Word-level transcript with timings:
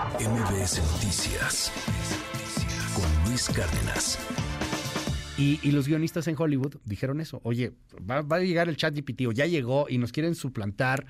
MBS 0.00 0.80
Noticias 0.92 1.70
con 2.94 3.28
Luis 3.28 3.50
Cárdenas. 3.50 4.18
Y, 5.36 5.58
los 5.72 5.86
guionistas 5.86 6.26
en 6.26 6.36
Hollywood 6.38 6.76
dijeron 6.86 7.20
eso. 7.20 7.40
Oye, 7.44 7.72
va, 8.10 8.22
va 8.22 8.36
a 8.36 8.40
llegar 8.40 8.70
el 8.70 8.78
chat 8.78 8.94
GPT 8.94 9.26
o 9.26 9.32
ya 9.32 9.44
llegó 9.44 9.86
y 9.90 9.98
nos 9.98 10.12
quieren 10.12 10.34
suplantar. 10.34 11.04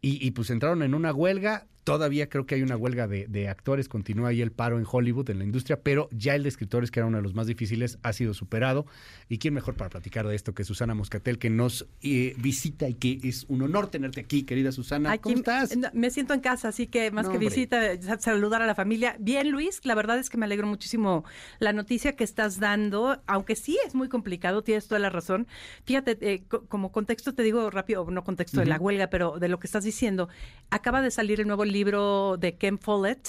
Y, 0.00 0.24
y 0.24 0.30
pues 0.30 0.50
entraron 0.50 0.84
en 0.84 0.94
una 0.94 1.12
huelga. 1.12 1.66
Todavía 1.92 2.28
creo 2.28 2.46
que 2.46 2.54
hay 2.54 2.62
una 2.62 2.76
huelga 2.76 3.08
de, 3.08 3.26
de 3.26 3.48
actores. 3.48 3.88
Continúa 3.88 4.28
ahí 4.28 4.42
el 4.42 4.52
paro 4.52 4.78
en 4.78 4.84
Hollywood, 4.90 5.30
en 5.30 5.38
la 5.38 5.44
industria. 5.44 5.80
Pero 5.82 6.08
ya 6.12 6.34
el 6.34 6.42
de 6.42 6.48
escritores, 6.50 6.90
que 6.90 7.00
era 7.00 7.06
uno 7.06 7.16
de 7.18 7.22
los 7.22 7.34
más 7.34 7.46
difíciles, 7.46 7.98
ha 8.02 8.12
sido 8.12 8.34
superado. 8.34 8.86
¿Y 9.28 9.38
quién 9.38 9.54
mejor 9.54 9.74
para 9.74 9.90
platicar 9.90 10.26
de 10.26 10.34
esto 10.34 10.54
que 10.54 10.64
Susana 10.64 10.94
Moscatel, 10.94 11.38
que 11.38 11.50
nos 11.50 11.86
eh, 12.02 12.34
visita 12.38 12.88
y 12.88 12.94
que 12.94 13.18
es 13.24 13.44
un 13.48 13.62
honor 13.62 13.88
tenerte 13.90 14.20
aquí, 14.20 14.42
querida 14.44 14.70
Susana? 14.72 15.12
Aquí, 15.12 15.22
¿Cómo 15.22 15.36
estás? 15.36 15.76
no, 15.76 15.88
Me 15.92 16.10
siento 16.10 16.34
en 16.34 16.40
casa, 16.40 16.68
así 16.68 16.86
que 16.86 17.10
más 17.10 17.24
No, 17.26 17.32
que 17.32 17.38
hombre. 17.38 17.48
visita, 17.50 18.02
sa- 18.02 18.18
saludar 18.20 18.60
a 18.62 18.66
la 18.66 18.74
familia. 18.74 19.16
Bien, 19.18 19.50
Luis, 19.50 19.80
la 19.84 19.94
verdad 19.94 20.18
es 20.18 20.28
que 20.30 20.36
me 20.36 20.44
alegro 20.46 20.66
muchísimo 20.66 21.24
la 21.58 21.72
noticia 21.72 22.16
que 22.16 22.24
estás 22.24 22.60
dando, 22.60 23.22
aunque 23.26 23.56
sí 23.56 23.78
es 23.86 23.94
muy 23.94 24.08
complicado, 24.08 24.62
tienes 24.62 24.86
toda 24.88 24.98
la 24.98 25.10
razón. 25.10 25.46
Fíjate, 25.84 26.18
eh, 26.20 26.42
co- 26.48 26.66
como 26.66 26.92
contexto 26.92 27.34
te 27.34 27.42
digo 27.42 27.70
rápido, 27.70 28.06
no 28.10 28.24
contexto 28.24 28.60
de 28.60 28.66
la 28.66 28.76
huelga, 28.78 29.08
pero 29.08 29.38
de 29.38 29.48
lo 29.48 29.58
que 29.58 29.66
estás 29.66 29.84
diciendo, 29.84 30.28
acaba 30.70 31.00
de 31.00 31.10
salir 31.10 31.40
el 31.40 31.46
nuevo 31.46 31.64
libro 31.64 31.77
de 31.84 32.56
Ken 32.58 32.78
Follett, 32.78 33.28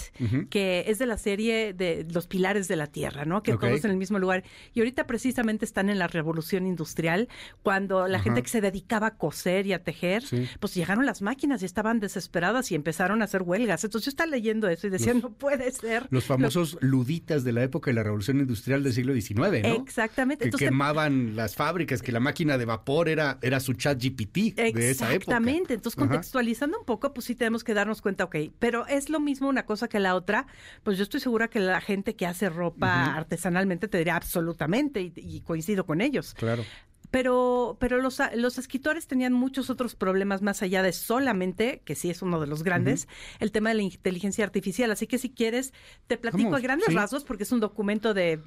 que 0.49 0.85
es 0.87 0.99
de 0.99 1.05
la 1.05 1.17
serie 1.17 1.73
de 1.73 2.05
Los 2.11 2.27
Pilares 2.27 2.67
de 2.67 2.75
la 2.75 2.87
Tierra, 2.87 3.25
¿no? 3.25 3.43
Que 3.43 3.53
Ok. 3.53 3.61
todos 3.61 3.85
en 3.85 3.91
el 3.91 3.97
mismo 3.97 4.19
lugar. 4.19 4.43
Y 4.73 4.79
ahorita 4.79 5.05
precisamente 5.07 5.65
están 5.65 5.89
en 5.89 5.99
la 5.99 6.07
revolución 6.07 6.65
industrial, 6.67 7.27
cuando 7.63 8.07
la 8.07 8.19
gente 8.19 8.41
que 8.41 8.49
se 8.49 8.61
dedicaba 8.61 9.07
a 9.07 9.17
coser 9.17 9.67
y 9.67 9.73
a 9.73 9.83
tejer, 9.83 10.23
Sí. 10.23 10.47
pues 10.59 10.73
llegaron 10.75 11.05
las 11.05 11.21
máquinas 11.21 11.61
y 11.61 11.65
estaban 11.65 11.99
desesperadas 11.99 12.71
y 12.71 12.75
empezaron 12.75 13.21
a 13.21 13.25
hacer 13.25 13.43
huelgas. 13.43 13.83
Entonces 13.83 14.05
yo 14.05 14.09
estaba 14.09 14.29
leyendo 14.29 14.67
eso 14.67 14.87
y 14.87 14.89
decía, 14.89 15.13
no 15.13 15.31
puede 15.31 15.71
ser. 15.71 16.07
Los 16.09 16.25
famosos 16.25 16.77
luditas 16.81 17.43
de 17.43 17.51
la 17.53 17.63
época 17.63 17.91
de 17.91 17.95
la 17.95 18.03
revolución 18.03 18.39
industrial 18.39 18.83
del 18.83 18.93
siglo 18.93 19.13
XIX, 19.13 19.61
¿no? 19.61 19.75
Exactamente. 19.83 20.43
Que 20.43 20.47
Entonces, 20.49 20.69
quemaban 20.69 21.35
las 21.35 21.55
fábricas, 21.55 22.01
que 22.01 22.11
la 22.11 22.19
máquina 22.19 22.57
de 22.57 22.65
vapor 22.65 23.09
era, 23.09 23.37
era 23.41 23.59
su 23.59 23.73
chat 23.73 23.99
GPT 24.01 24.53
de 24.55 24.89
esa 24.91 25.05
época. 25.05 25.15
Exactamente. 25.15 25.73
Entonces, 25.75 25.95
contextualizando 25.97 26.79
un 26.79 26.85
poco, 26.85 27.13
pues 27.13 27.25
sí 27.25 27.35
tenemos 27.35 27.63
que 27.63 27.73
darnos 27.73 28.01
cuenta, 28.01 28.23
ok, 28.25 28.35
pero 28.59 28.87
es 28.87 29.09
lo 29.09 29.19
mismo 29.19 29.49
una 29.49 29.65
cosa 29.65 29.87
que 29.87 29.99
la 29.99 30.15
otra. 30.15 30.47
Pues 30.83 30.97
yo 30.97 31.03
estoy 31.03 31.19
segura 31.19 31.47
que 31.49 31.59
la 31.59 31.81
gente 31.81 32.15
que 32.15 32.25
hace 32.25 32.49
ropa 32.49 33.15
artesanalmente 33.15 33.87
te 33.87 33.97
dirá 33.97 34.15
absolutamente 34.15 35.01
y, 35.01 35.13
y 35.15 35.41
coincido 35.41 35.85
con 35.85 36.01
ellos. 36.01 36.33
Claro. 36.33 36.63
Pero, 37.11 37.77
pero 37.79 37.99
los, 37.99 38.21
los 38.35 38.57
escritores 38.59 39.07
tenían 39.07 39.33
muchos 39.33 39.69
otros 39.71 39.95
problemas 39.95 40.43
más 40.43 40.61
allá 40.61 40.83
de 40.83 40.93
solamente, 40.93 41.81
que 41.83 41.95
sí 41.95 42.09
es 42.09 42.21
uno 42.21 42.39
de 42.39 42.45
los 42.45 42.61
grandes, 42.61 43.07
el 43.39 43.51
tema 43.51 43.69
de 43.69 43.75
la 43.75 43.81
inteligencia 43.81 44.45
artificial. 44.45 44.91
Así 44.91 45.07
que 45.07 45.17
si 45.17 45.31
quieres, 45.31 45.73
te 46.05 46.17
platico 46.17 46.55
a 46.55 46.59
grandes 46.59 46.87
sí. 46.89 46.93
rasgos, 46.93 47.23
porque 47.23 47.43
es 47.43 47.51
un 47.51 47.61
documento 47.61 48.13
de 48.13 48.39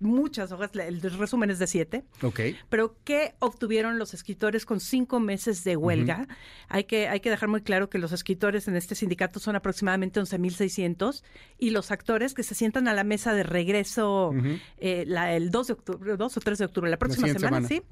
muchas 0.00 0.52
hojas, 0.52 0.70
el 0.74 1.00
resumen 1.00 1.50
es 1.50 1.58
de 1.58 1.66
siete. 1.66 2.04
Ok. 2.22 2.40
Pero 2.68 2.96
¿qué 3.04 3.34
obtuvieron 3.38 3.98
los 3.98 4.14
escritores 4.14 4.66
con 4.66 4.80
cinco 4.80 5.20
meses 5.20 5.64
de 5.64 5.76
huelga? 5.76 6.26
hay, 6.68 6.84
que, 6.84 7.08
hay 7.08 7.20
que 7.20 7.30
dejar 7.30 7.48
muy 7.48 7.62
claro 7.62 7.88
que 7.88 7.98
los 7.98 8.12
escritores 8.12 8.68
en 8.68 8.76
este 8.76 8.94
sindicato 8.94 9.40
son 9.40 9.56
aproximadamente 9.56 10.20
11.600 10.20 11.22
y 11.58 11.70
los 11.70 11.90
actores 11.90 12.34
que 12.34 12.42
se 12.42 12.54
sientan 12.54 12.88
a 12.88 12.94
la 12.94 13.04
mesa 13.04 13.32
de 13.34 13.42
regreso 13.42 14.32
eh, 14.78 15.04
la- 15.06 15.34
el 15.34 15.50
2 15.50 15.66
de 15.68 15.72
octubre, 15.72 16.16
2 16.16 16.36
o 16.36 16.40
3 16.40 16.58
de 16.58 16.64
octubre, 16.64 16.90
la 16.90 16.98
próxima 16.98 17.28
semana, 17.28 17.66
semana. 17.66 17.68
sí, 17.68 17.82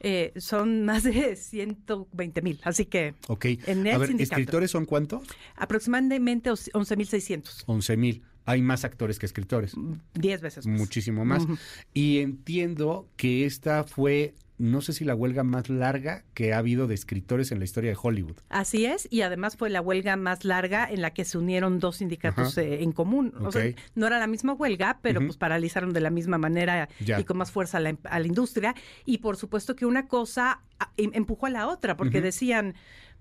eh, 0.00 0.32
son 0.36 0.84
más 0.84 1.02
de 1.04 1.36
120.000. 1.36 2.60
Así 2.62 2.86
que 2.86 3.14
en 3.66 3.86
el 3.86 3.94
a 3.94 3.98
ver, 3.98 4.08
sindicato. 4.08 4.40
¿escritores 4.40 4.70
son 4.70 4.86
cuántos? 4.86 5.22
aproximadamente 5.56 6.50
11.600, 6.50 7.64
11 7.66 7.96
mil. 7.96 8.22
Hay 8.46 8.62
más 8.62 8.84
actores 8.84 9.18
que 9.18 9.26
escritores. 9.26 9.74
10 10.14 10.40
veces 10.40 10.66
más. 10.66 10.78
Muchísimo 10.80 11.24
más. 11.24 11.46
Y 11.94 12.18
entiendo 12.18 13.06
que 13.16 13.44
esta 13.46 13.84
fue, 13.84 14.34
no 14.58 14.80
sé 14.80 14.92
si 14.92 15.04
la 15.04 15.14
huelga 15.14 15.44
más 15.44 15.68
larga 15.70 16.24
que 16.34 16.52
ha 16.52 16.58
habido 16.58 16.86
de 16.86 16.94
escritores 16.94 17.52
en 17.52 17.58
la 17.58 17.64
historia 17.64 17.90
de 17.90 17.98
Hollywood. 18.00 18.36
Así 18.48 18.86
es, 18.86 19.06
y 19.10 19.22
además 19.22 19.56
fue 19.56 19.70
la 19.70 19.80
huelga 19.80 20.16
más 20.16 20.44
larga 20.44 20.88
en 20.90 21.00
la 21.02 21.12
que 21.12 21.24
se 21.24 21.38
unieron 21.38 21.78
dos 21.78 21.96
sindicatos 21.98 22.56
eh, 22.58 22.82
en 22.82 22.92
común. 22.92 23.32
O 23.40 23.52
sea, 23.52 23.64
Ok. 23.70 23.76
no 23.94 24.06
era 24.06 24.18
la 24.18 24.26
misma 24.26 24.54
huelga, 24.54 24.98
pero 25.02 25.20
pues 25.20 25.36
paralizaron 25.36 25.92
de 25.92 26.00
la 26.00 26.10
misma 26.10 26.38
manera 26.38 26.88
Ya. 27.00 27.20
y 27.20 27.24
con 27.24 27.36
más 27.36 27.52
fuerza 27.52 27.78
a 27.78 27.80
la, 27.80 27.96
a 28.04 28.18
la 28.18 28.26
industria. 28.26 28.74
Y 29.04 29.18
por 29.18 29.36
supuesto 29.36 29.76
que 29.76 29.86
una 29.86 30.08
cosa 30.08 30.60
em- 30.96 31.10
empujó 31.14 31.46
a 31.46 31.50
la 31.50 31.68
otra, 31.68 31.96
porque 31.96 32.20
decían, 32.20 32.74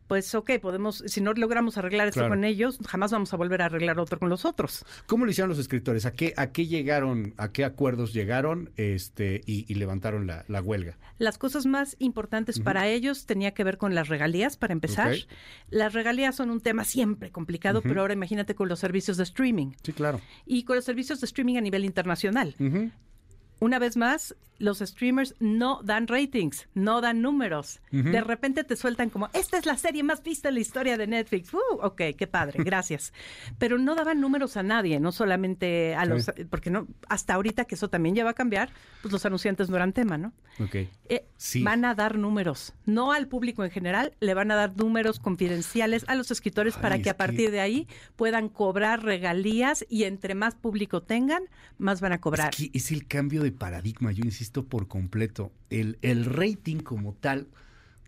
pues 0.09 0.33
ok, 0.35 0.53
podemos, 0.59 1.03
si 1.05 1.21
no 1.21 1.31
logramos 1.33 1.77
arreglar 1.77 2.07
esto 2.09 2.19
Claro. 2.21 2.33
con 2.33 2.43
ellos, 2.43 2.79
jamás 2.85 3.11
vamos 3.11 3.31
a 3.31 3.37
volver 3.37 3.61
a 3.61 3.65
arreglar 3.67 3.99
otro 3.99 4.17
con 4.19 4.27
los 4.27 4.43
otros. 4.43 4.83
¿Cómo 5.05 5.23
lo 5.23 5.31
hicieron 5.31 5.49
los 5.49 5.59
escritores? 5.59 6.05
¿A 6.07 6.11
qué, 6.13 6.33
a 6.35 6.47
qué 6.51 6.65
llegaron, 6.65 7.35
a 7.37 7.51
qué 7.51 7.63
acuerdos 7.63 8.11
llegaron 8.11 8.71
este, 8.75 9.41
y, 9.45 9.71
y 9.71 9.75
levantaron 9.75 10.25
la, 10.27 10.43
la 10.47 10.61
huelga? 10.61 10.97
Las 11.19 11.37
cosas 11.37 11.65
más 11.67 11.95
importantes 11.99 12.59
para 12.59 12.87
ellos 12.87 13.25
tenía 13.27 13.53
que 13.53 13.63
ver 13.63 13.77
con 13.77 13.93
las 13.93 14.07
regalías, 14.09 14.57
para 14.57 14.73
empezar. 14.73 15.13
Las 15.69 15.93
regalías 15.93 16.35
son 16.35 16.49
un 16.49 16.59
tema 16.59 16.83
siempre 16.85 17.31
complicado, 17.31 17.81
pero 17.83 18.01
ahora 18.01 18.13
imagínate 18.13 18.55
con 18.55 18.67
los 18.67 18.79
servicios 18.79 19.17
de 19.17 19.23
streaming. 19.23 19.73
Sí, 19.83 19.93
claro. 19.93 20.19
y 20.45 20.63
con 20.63 20.75
los 20.75 20.85
servicios 20.85 21.21
de 21.21 21.25
streaming 21.25 21.57
a 21.57 21.61
nivel 21.61 21.85
internacional. 21.85 22.55
Una 23.59 23.79
vez 23.79 23.97
más, 23.97 24.35
los 24.57 24.79
streamers 24.79 25.35
no 25.39 25.81
dan 25.83 26.07
ratings, 26.07 26.67
no 26.73 26.99
dan 27.01 27.21
números. 27.21 27.79
De 27.91 28.21
repente 28.21 28.63
te 28.63 28.75
sueltan 28.75 29.09
como, 29.09 29.29
esta 29.33 29.57
es 29.57 29.65
la 29.65 29.77
serie 29.77 30.03
más 30.03 30.21
vista 30.23 30.49
en 30.49 30.55
la 30.55 30.59
historia 30.61 30.97
de 30.97 31.07
Netflix. 31.07 31.53
Uh, 31.53 31.57
ok, 31.81 32.01
qué 32.17 32.27
padre, 32.27 32.61
gracias. 32.63 33.13
Pero 33.57 33.77
no 33.77 33.95
daban 33.95 34.19
números 34.21 34.57
a 34.57 34.63
nadie, 34.63 34.99
no 34.99 35.11
solamente 35.11 35.95
a 35.95 36.05
los, 36.05 36.29
porque 36.49 36.69
no, 36.69 36.87
hasta 37.07 37.33
ahorita 37.35 37.65
que 37.65 37.75
eso 37.75 37.89
también 37.89 38.15
ya 38.15 38.23
va 38.25 38.31
a 38.31 38.33
cambiar, 38.35 38.69
pues 39.01 39.11
los 39.13 39.25
anunciantes 39.25 39.69
no 39.69 39.75
eran 39.77 39.93
tema, 39.93 40.17
¿no? 40.17 40.33
Ok. 40.59 40.75
Eh, 40.75 41.25
Sí. 41.37 41.63
Van 41.63 41.85
a 41.85 41.95
dar 41.95 42.17
números, 42.17 42.73
no 42.85 43.13
al 43.13 43.29
público 43.29 43.63
en 43.63 43.71
general, 43.71 44.13
le 44.19 44.33
van 44.33 44.51
a 44.51 44.55
dar 44.55 44.75
números 44.75 45.19
confidenciales 45.21 46.03
a 46.09 46.15
los 46.15 46.31
escritores 46.31 46.75
Ay, 46.75 46.81
para 46.81 46.95
es 46.97 47.01
que 47.03 47.09
a 47.09 47.15
partir 47.15 47.45
que- 47.45 47.51
de 47.51 47.59
ahí 47.61 47.87
puedan 48.17 48.49
cobrar 48.49 49.03
regalías 49.03 49.85
y 49.89 50.03
entre 50.03 50.35
más 50.35 50.55
público 50.55 51.01
tengan, 51.01 51.43
más 51.77 52.01
van 52.01 52.11
a 52.11 52.19
cobrar. 52.19 52.49
Es 52.49 52.57
que 52.57 52.77
es 52.77 52.91
el 52.91 53.07
cambio 53.07 53.41
de 53.41 53.48
paradigma, 53.53 54.11
yo 54.11 54.23
insisto 54.23 54.65
por 54.65 54.87
completo. 54.87 55.51
El, 55.69 55.97
el 56.01 56.25
rating 56.25 56.77
como 56.77 57.13
tal, 57.13 57.47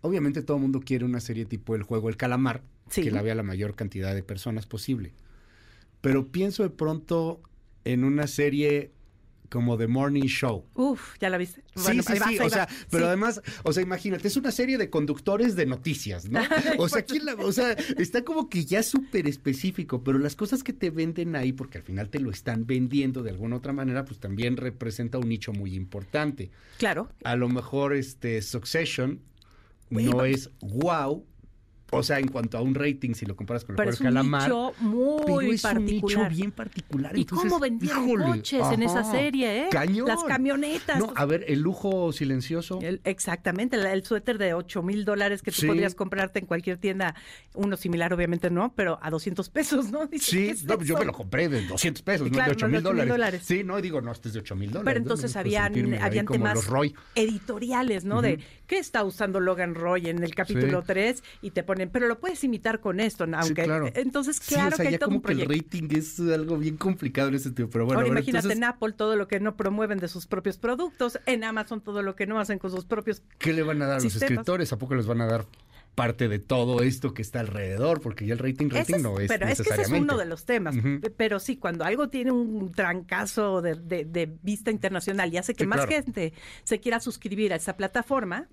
obviamente 0.00 0.42
todo 0.42 0.56
el 0.56 0.62
mundo 0.62 0.80
quiere 0.80 1.04
una 1.04 1.20
serie 1.20 1.44
tipo 1.44 1.74
El 1.74 1.82
Juego 1.82 2.08
El 2.08 2.16
Calamar, 2.16 2.62
Sí. 2.88 3.02
que 3.02 3.10
la 3.10 3.22
vea 3.22 3.34
la 3.34 3.42
mayor 3.42 3.74
cantidad 3.74 4.14
de 4.14 4.22
personas 4.22 4.66
posible. 4.66 5.12
Pero 6.02 6.28
pienso 6.28 6.62
de 6.62 6.70
pronto 6.70 7.40
en 7.84 8.04
una 8.04 8.26
serie 8.26 8.90
como 9.52 9.76
The 9.76 9.86
Morning 9.86 10.24
Show. 10.26 10.64
Uf, 10.74 11.16
¿ya 11.20 11.28
la 11.30 11.36
viste? 11.38 11.60
Sí, 11.76 11.82
Bueno, 11.84 12.02
sí, 12.02 12.18
vas, 12.18 12.28
sí, 12.30 12.38
o 12.38 12.48
sea, 12.50 12.68
pero 12.90 13.04
Sí. 13.04 13.08
además, 13.08 13.42
o 13.62 13.72
sea, 13.72 13.82
imagínate, 13.82 14.26
es 14.28 14.36
una 14.36 14.50
serie 14.50 14.78
de 14.78 14.88
conductores 14.90 15.54
de 15.54 15.66
noticias, 15.66 16.28
¿no? 16.28 16.40
O 16.80 16.88
sea, 16.88 17.02
¿quién 17.02 17.26
la- 17.26 17.34
o 17.34 17.52
sea, 17.52 17.72
está 17.98 18.24
como 18.24 18.48
que 18.48 18.64
ya 18.64 18.82
súper 18.82 19.28
específico, 19.28 20.02
pero 20.02 20.18
las 20.18 20.34
cosas 20.34 20.62
que 20.64 20.72
te 20.72 20.90
venden 20.90 21.36
ahí, 21.36 21.52
porque 21.52 21.78
al 21.78 21.84
final 21.84 22.08
te 22.08 22.18
lo 22.18 22.30
están 22.30 22.66
vendiendo 22.66 23.22
de 23.22 23.30
alguna 23.30 23.56
otra 23.56 23.72
manera, 23.72 24.04
pues 24.04 24.18
también 24.18 24.56
representa 24.56 25.18
un 25.18 25.28
nicho 25.28 25.52
muy 25.52 25.74
importante. 25.74 26.50
Claro. 26.78 27.10
A 27.22 27.36
lo 27.36 27.48
mejor 27.50 27.92
este 27.94 28.40
Succession 28.42 29.20
no 29.90 30.24
es 30.24 30.48
wow, 30.62 31.26
o 31.94 32.02
sea, 32.02 32.18
en 32.18 32.28
cuanto 32.28 32.56
a 32.56 32.62
un 32.62 32.74
rating, 32.74 33.12
si 33.14 33.26
lo 33.26 33.36
comparas 33.36 33.64
con 33.64 33.74
el 33.74 33.76
Pero 33.76 33.90
juego 33.90 33.92
es 33.94 33.98
del 33.98 34.08
un 34.08 34.14
calamar. 34.14 34.42
nicho 34.48 34.72
pero 34.78 34.90
muy 34.90 35.54
es 35.54 35.64
un 35.64 35.84
nicho 35.84 36.00
particular. 36.06 36.32
bien 36.32 36.50
particular. 36.52 37.16
¿Y 37.16 37.20
entonces, 37.20 37.52
cómo 37.52 37.66
híjole, 37.66 38.24
coches 38.24 38.66
en 38.72 38.82
esa 38.82 39.04
serie, 39.04 39.64
eh? 39.64 39.68
Cañón. 39.70 40.08
Las 40.08 40.24
camionetas. 40.24 40.98
No, 40.98 41.12
a 41.14 41.24
ver, 41.26 41.44
el 41.48 41.60
lujo 41.60 42.12
silencioso. 42.12 42.78
El- 42.80 43.00
exactamente, 43.04 43.76
el, 43.76 43.84
el 43.86 44.04
suéter 44.04 44.38
de 44.38 44.54
8 44.54 44.82
mil 44.82 45.04
dólares 45.04 45.42
que 45.42 45.50
tú 45.50 45.60
Sí. 45.60 45.66
podrías 45.66 45.94
comprarte 45.94 46.38
en 46.38 46.46
cualquier 46.46 46.78
tienda, 46.78 47.14
uno 47.54 47.76
similar 47.76 48.12
obviamente 48.14 48.50
no, 48.50 48.72
pero 48.74 48.98
a 49.02 49.10
200 49.10 49.50
pesos, 49.50 49.90
¿no? 49.90 50.06
Dices, 50.08 50.26
Sí, 50.28 50.36
¿qué 50.38 50.50
es 50.50 50.64
no, 50.64 50.82
yo 50.82 50.96
me 50.96 51.04
lo 51.04 51.12
compré 51.12 51.48
de 51.50 51.66
200 51.66 52.02
pesos, 52.02 52.26
no 52.28 52.32
Claro, 52.34 52.50
de 52.52 52.56
8 52.56 52.66
no, 52.68 52.72
mil 52.72 52.82
de 52.82 52.88
8,000 52.88 53.08
dólares. 53.08 53.10
dólares. 53.12 53.42
Sí, 53.44 53.64
no, 53.64 53.80
digo, 53.82 54.00
no, 54.00 54.12
este 54.12 54.28
es 54.28 54.34
de 54.34 54.40
8 54.40 54.56
mil 54.56 54.70
dólares. 54.70 54.84
Pero 54.86 55.00
¿no? 55.00 55.04
entonces 55.04 55.34
No 55.34 55.40
habían, 55.40 55.94
habían 56.02 56.26
temas 56.26 56.58
editoriales, 57.14 58.04
¿no? 58.04 58.22
De 58.22 58.38
qué 58.66 58.78
está 58.78 59.04
usando 59.04 59.40
Logan 59.40 59.74
Roy 59.74 60.08
en 60.08 60.22
el 60.22 60.34
capítulo 60.34 60.80
Sí. 60.80 60.86
3 60.86 61.22
y 61.42 61.50
te 61.50 61.62
ponen, 61.62 61.81
pero 61.90 62.06
lo 62.08 62.20
puedes 62.20 62.42
imitar 62.44 62.80
con 62.80 63.00
esto, 63.00 63.26
¿no? 63.26 63.38
aunque 63.38 63.64
claro. 63.64 63.88
entonces 63.94 64.36
Sí, 64.36 64.54
claro 64.54 64.74
o 64.74 64.76
sea, 64.76 64.84
que 64.84 64.88
hay 64.90 64.98
todo 64.98 65.06
como 65.08 65.16
un 65.18 65.22
que 65.22 65.32
el 65.32 65.48
rating 65.48 65.88
es 65.96 66.20
algo 66.20 66.58
bien 66.58 66.76
complicado 66.76 67.28
en 67.28 67.34
ese 67.34 67.44
sentido, 67.44 67.68
pero 67.70 67.84
bueno. 67.86 67.98
Ahora 68.00 68.08
bueno, 68.08 68.20
imagínate 68.20 68.46
entonces, 68.48 68.58
en 68.58 68.64
Apple 68.64 68.92
todo 68.92 69.16
lo 69.16 69.28
que 69.28 69.40
no 69.40 69.56
promueven 69.56 69.98
de 69.98 70.08
sus 70.08 70.26
propios 70.26 70.58
productos, 70.58 71.18
en 71.26 71.44
Amazon 71.44 71.80
todo 71.80 72.02
lo 72.02 72.14
que 72.16 72.26
no 72.26 72.38
hacen 72.40 72.58
con 72.58 72.70
sus 72.70 72.84
propios 72.84 73.22
¿qué 73.38 73.52
le 73.52 73.62
van 73.62 73.80
a 73.82 73.86
dar 73.86 74.00
a 74.00 74.02
los 74.02 74.14
escritores? 74.14 74.72
¿A 74.72 74.78
poco 74.78 74.94
les 74.94 75.06
van 75.06 75.20
a 75.20 75.26
dar 75.26 75.46
parte 75.94 76.26
de 76.28 76.38
todo 76.38 76.80
esto 76.82 77.12
que 77.12 77.20
está 77.20 77.40
alrededor? 77.40 78.00
Porque 78.00 78.24
ya 78.26 78.32
el 78.32 78.38
rating, 78.38 78.70
rating 78.70 78.94
es- 78.94 79.02
no 79.02 79.20
es 79.20 79.28
pero 79.28 79.46
es 79.46 79.60
que 79.60 79.68
ese 79.74 79.82
es 79.82 79.90
uno 79.90 80.16
de 80.16 80.24
los 80.24 80.44
temas. 80.46 80.74
Pero 81.16 81.38
sí, 81.38 81.56
cuando 81.58 81.84
algo 81.84 82.08
tiene 82.08 82.30
un 82.32 82.72
trancazo 82.72 83.60
de, 83.60 83.74
de- 83.74 84.04
de 84.06 84.34
vista 84.42 84.70
internacional 84.70 85.32
y 85.32 85.36
hace 85.36 85.54
que 85.54 85.64
Sí, 85.64 85.68
más 85.68 85.84
claro. 85.86 85.92
gente 86.04 86.32
se 86.64 86.80
quiera 86.80 86.98
suscribir 87.00 87.52
a 87.52 87.56
esa 87.56 87.76
plataforma, 87.76 88.48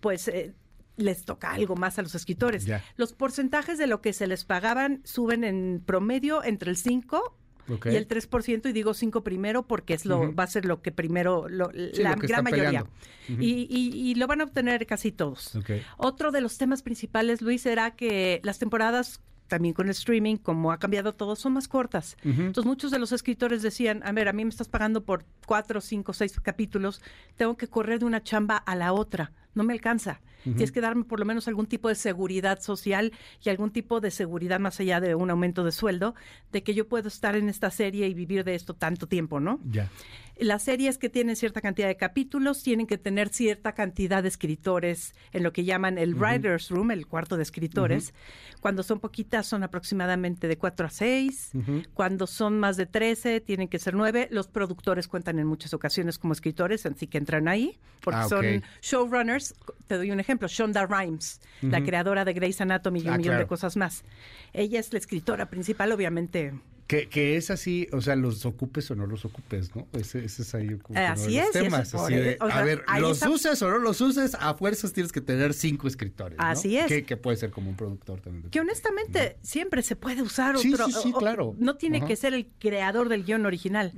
pues 0.00 0.28
eh, 0.28 0.54
les 0.98 1.24
toca 1.24 1.52
algo 1.52 1.74
más 1.76 1.98
a 1.98 2.02
los 2.02 2.14
escritores. 2.14 2.66
Los 2.96 3.12
porcentajes 3.14 3.78
de 3.78 3.86
lo 3.86 4.00
que 4.02 4.12
se 4.12 4.26
les 4.26 4.44
pagaban 4.44 5.00
suben 5.04 5.44
en 5.44 5.82
promedio 5.84 6.44
entre 6.44 6.70
el 6.70 6.76
5 6.76 7.36
Ok. 7.70 7.86
y 7.86 7.96
el 7.96 8.08
3%, 8.08 8.68
y 8.68 8.72
digo 8.72 8.94
5 8.94 9.22
primero 9.22 9.66
porque 9.66 9.92
es 9.94 10.06
lo 10.06 10.34
va 10.34 10.44
a 10.44 10.46
ser 10.46 10.64
lo 10.64 10.80
que 10.80 10.90
primero, 10.90 11.48
lo- 11.48 11.70
Sí, 11.70 12.02
la 12.02 12.12
lo 12.14 12.20
que 12.20 12.26
gran 12.26 12.42
mayoría. 12.44 12.84
y, 13.28 13.66
y- 13.68 14.10
y 14.10 14.14
lo 14.14 14.26
van 14.26 14.40
a 14.40 14.44
obtener 14.44 14.86
casi 14.86 15.12
todos. 15.12 15.52
Otro 15.98 16.30
de 16.32 16.40
los 16.40 16.56
temas 16.58 16.82
principales, 16.82 17.42
Luis, 17.42 17.66
era 17.66 17.90
que 17.94 18.40
las 18.42 18.58
temporadas 18.58 19.20
también 19.48 19.72
con 19.74 19.86
el 19.86 19.92
streaming, 19.92 20.36
como 20.36 20.72
ha 20.72 20.78
cambiado 20.78 21.14
todo, 21.14 21.34
son 21.34 21.54
más 21.54 21.68
cortas. 21.68 22.16
Entonces 22.22 22.66
muchos 22.66 22.90
de 22.90 22.98
los 22.98 23.12
escritores 23.12 23.62
decían, 23.62 24.02
a 24.04 24.12
ver, 24.12 24.28
a 24.28 24.34
mí 24.34 24.44
me 24.44 24.50
estás 24.50 24.68
pagando 24.68 25.04
por 25.04 25.24
cuatro, 25.46 25.80
cinco, 25.80 26.12
seis 26.12 26.38
capítulos, 26.40 27.00
tengo 27.36 27.56
que 27.56 27.66
correr 27.66 27.98
de 27.98 28.04
una 28.04 28.22
chamba 28.22 28.56
a 28.58 28.76
la 28.76 28.92
otra, 28.92 29.32
no 29.58 29.64
me 29.64 29.74
alcanza. 29.74 30.20
Tienes 30.44 30.72
que 30.72 30.80
darme 30.80 31.04
por 31.04 31.18
lo 31.18 31.26
menos 31.26 31.46
algún 31.48 31.66
tipo 31.66 31.88
de 31.88 31.94
seguridad 31.94 32.60
social 32.60 33.12
y 33.44 33.50
algún 33.50 33.70
tipo 33.70 34.00
de 34.00 34.10
seguridad 34.10 34.58
más 34.60 34.80
allá 34.80 34.98
de 34.98 35.14
un 35.14 35.28
aumento 35.30 35.62
de 35.62 35.72
sueldo, 35.72 36.14
de 36.52 36.62
que 36.62 36.72
yo 36.72 36.88
puedo 36.88 37.08
estar 37.08 37.36
en 37.36 37.50
esta 37.50 37.70
serie 37.70 38.06
y 38.06 38.14
vivir 38.14 38.44
de 38.44 38.54
esto 38.54 38.72
tanto 38.72 39.06
tiempo, 39.08 39.40
¿no? 39.40 39.60
Ya. 39.68 39.90
Las 40.38 40.62
series 40.62 40.96
que 40.98 41.08
tienen 41.10 41.34
cierta 41.34 41.60
cantidad 41.60 41.88
de 41.88 41.96
capítulos 41.96 42.62
tienen 42.62 42.86
que 42.86 42.96
tener 42.96 43.28
cierta 43.30 43.72
cantidad 43.74 44.22
de 44.22 44.28
escritores 44.28 45.12
en 45.32 45.42
lo 45.42 45.52
que 45.52 45.64
llaman 45.64 45.98
el 45.98 46.14
writer's 46.14 46.70
room, 46.70 46.92
el 46.92 47.08
cuarto 47.08 47.36
de 47.36 47.42
escritores. 47.42 48.14
Cuando 48.60 48.84
son 48.84 49.00
poquitas 49.00 49.46
son 49.46 49.64
aproximadamente 49.64 50.46
de 50.46 50.56
4 50.56 50.86
a 50.86 50.90
6. 50.90 51.50
Ujú. 51.54 51.82
Cuando 51.92 52.28
son 52.28 52.58
más 52.60 52.76
de 52.76 52.86
13 52.86 53.40
tienen 53.40 53.66
que 53.66 53.80
ser 53.80 53.94
9. 53.94 54.28
Los 54.30 54.46
productores 54.46 55.08
cuentan 55.08 55.40
en 55.40 55.46
muchas 55.48 55.74
ocasiones 55.74 56.18
como 56.18 56.32
escritores, 56.32 56.86
así 56.86 57.08
que 57.08 57.18
entran 57.18 57.48
ahí, 57.48 57.76
porque 58.00 58.20
Ah, 58.20 58.28
son 58.28 58.62
showrunners. 58.80 59.47
Te 59.86 59.96
doy 59.96 60.10
un 60.10 60.20
ejemplo, 60.20 60.48
Shonda 60.48 60.86
Rhimes, 60.86 61.40
la 61.62 61.82
creadora 61.82 62.24
de 62.24 62.32
Grey's 62.34 62.60
Anatomy 62.60 63.00
y 63.00 63.08
un 63.08 63.14
Ah, 63.14 63.18
millón 63.18 63.38
de 63.38 63.46
cosas 63.46 63.76
más. 63.76 64.04
Ella 64.52 64.80
es 64.80 64.92
la 64.92 64.98
escritora 64.98 65.48
principal, 65.50 65.92
obviamente. 65.92 66.52
Que, 66.86 67.06
que 67.06 67.36
es 67.36 67.50
así, 67.50 67.86
o 67.92 68.00
sea, 68.00 68.16
los 68.16 68.46
ocupes 68.46 68.90
o 68.90 68.94
no 68.94 69.06
los 69.06 69.26
ocupes, 69.26 69.76
¿no? 69.76 69.86
Ese, 69.92 70.24
ese 70.24 70.40
es 70.40 70.54
ahí 70.54 70.68
como 70.78 70.98
uno 70.98 71.06
Así 71.12 71.34
de 71.34 71.40
los 71.42 71.48
es, 71.50 71.54
y 71.54 71.58
eso 71.58 71.64
temas. 71.64 71.90
por 71.90 72.00
así 72.06 72.14
el- 72.14 72.24
de, 72.24 72.38
o 72.40 72.46
sea, 72.46 72.58
a 72.58 72.62
ver, 72.62 72.82
los 72.98 73.12
está- 73.18 73.28
uses 73.28 73.60
o 73.60 73.68
no 73.68 73.76
los 73.76 74.00
uses, 74.00 74.34
a 74.40 74.54
fuerzas 74.54 74.94
tienes 74.94 75.12
que 75.12 75.20
tener 75.20 75.52
cinco 75.52 75.86
escritores. 75.86 76.38
¿no? 76.38 76.44
Así 76.46 76.78
es. 76.78 76.86
Que, 76.86 77.04
que 77.04 77.18
puede 77.18 77.36
ser 77.36 77.50
como 77.50 77.68
un 77.68 77.76
productor 77.76 78.22
también. 78.22 78.48
Que 78.50 78.60
honestamente 78.60 79.36
siempre 79.42 79.82
se 79.82 79.96
puede 79.96 80.22
usar 80.22 80.56
Sí, 80.56 80.72
otro. 80.72 80.86
sí, 80.86 80.92
sí, 81.02 81.12
o- 81.14 81.18
claro. 81.18 81.54
No 81.58 81.76
tiene 81.76 81.98
Ajá. 81.98 82.06
que 82.06 82.16
ser 82.16 82.32
el 82.32 82.46
creador 82.58 83.10
del 83.10 83.22
guion 83.24 83.44
original. 83.44 83.92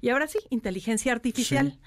Y 0.00 0.10
ahora 0.10 0.28
sí, 0.28 0.38
inteligencia 0.50 1.10
artificial. 1.10 1.72
Sí. 1.72 1.78